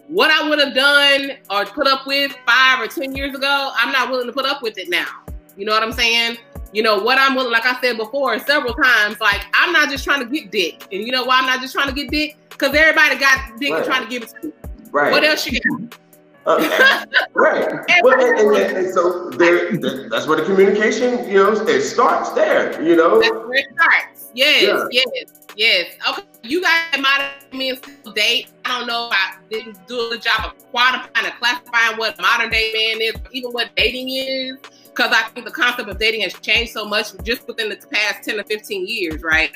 what 0.07 0.31
I 0.31 0.47
would 0.49 0.57
have 0.59 0.73
done 0.73 1.31
or 1.51 1.65
put 1.65 1.85
up 1.87 2.07
with 2.07 2.31
five 2.47 2.79
or 2.79 2.87
ten 2.87 3.15
years 3.15 3.35
ago, 3.35 3.71
I'm 3.75 3.91
not 3.91 4.09
willing 4.09 4.25
to 4.27 4.33
put 4.33 4.45
up 4.45 4.61
with 4.63 4.77
it 4.79 4.89
now. 4.89 5.07
You 5.55 5.65
know 5.65 5.73
what 5.73 5.83
I'm 5.83 5.91
saying? 5.91 6.37
You 6.71 6.83
know 6.83 7.01
what 7.01 7.17
I'm 7.19 7.35
willing, 7.35 7.51
like 7.51 7.65
I 7.65 7.79
said 7.81 7.97
before 7.97 8.37
several 8.39 8.73
times. 8.73 9.19
Like 9.19 9.45
I'm 9.53 9.71
not 9.73 9.89
just 9.89 10.03
trying 10.03 10.19
to 10.19 10.29
get 10.29 10.51
dick, 10.51 10.87
and 10.91 11.01
you 11.01 11.11
know 11.11 11.23
why 11.23 11.39
I'm 11.39 11.45
not 11.45 11.61
just 11.61 11.73
trying 11.73 11.87
to 11.87 11.93
get 11.93 12.09
dick? 12.11 12.37
Because 12.49 12.75
everybody 12.75 13.17
got 13.17 13.57
dick 13.59 13.71
Right. 13.71 13.77
and 13.77 13.85
trying 13.85 14.03
to 14.03 14.09
give 14.09 14.23
it 14.23 14.29
to 14.41 14.47
me. 14.47 14.53
Right. 14.91 15.11
What 15.11 15.23
else 15.23 15.45
you 15.47 15.59
got? 15.59 15.97
Uh, 16.45 17.05
right. 17.33 17.85
Well, 18.01 18.19
and, 18.19 18.55
and, 18.55 18.77
and, 18.77 18.93
so 18.93 19.29
there, 19.31 19.77
that's 20.09 20.25
where 20.25 20.37
the 20.39 20.45
communication, 20.45 21.27
you 21.29 21.35
know, 21.35 21.51
it 21.51 21.81
starts 21.81 22.31
there. 22.31 22.81
You 22.81 22.95
know. 22.95 23.19
That's 23.19 23.31
where 23.33 23.53
it 23.53 23.65
starts. 23.73 24.31
Yes, 24.33 24.63
Yeah. 24.63 25.03
yes, 25.15 25.31
yes. 25.55 25.85
Okay, 26.09 26.23
you 26.43 26.61
guys 26.61 26.99
might 26.99 27.31
me 27.51 27.69
and 27.69 27.77
still 27.77 28.13
date. 28.13 28.47
I 28.65 28.79
don't 28.79 28.87
know 28.87 29.07
if 29.07 29.13
I 29.13 29.35
didn't 29.49 29.87
do 29.87 30.07
a 30.07 30.09
good 30.11 30.21
job 30.21 30.45
of 30.45 30.71
quantifying 30.71 31.25
and 31.25 31.33
classifying 31.39 31.97
what 31.97 32.19
modern 32.19 32.49
day 32.49 32.71
man 32.73 33.01
is, 33.01 33.15
even 33.31 33.51
what 33.51 33.69
dating 33.75 34.09
is. 34.09 34.57
Because 34.99 35.15
I 35.15 35.29
think 35.29 35.45
the 35.45 35.53
concept 35.53 35.87
of 35.87 35.97
dating 35.97 36.23
has 36.23 36.33
changed 36.33 36.73
so 36.73 36.83
much 36.83 37.13
just 37.23 37.47
within 37.47 37.69
the 37.69 37.77
past 37.89 38.27
10 38.27 38.37
or 38.37 38.43
15 38.43 38.85
years, 38.85 39.23
right? 39.23 39.49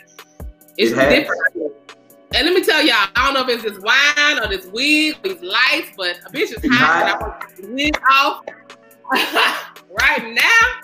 It's 0.77 0.93
It 0.93 0.95
different. 0.95 1.73
And 2.33 2.47
let 2.47 2.53
me 2.53 2.63
tell 2.63 2.81
y'all, 2.81 3.09
I 3.13 3.25
don't 3.25 3.33
know 3.33 3.53
if 3.53 3.61
it's 3.61 3.63
this 3.63 3.83
wine 3.83 4.39
or 4.41 4.47
this 4.47 4.67
wig 4.67 5.17
or 5.17 5.33
these 5.33 5.43
lights, 5.43 5.91
but 5.97 6.15
a 6.25 6.29
bitch 6.29 6.53
is 6.53 6.59
hot 6.71 7.01
and 7.01 7.09
I 7.09 7.17
want 7.19 7.73
wig 7.73 7.99
off 8.09 8.45
right 9.99 10.33
now. 10.33 10.82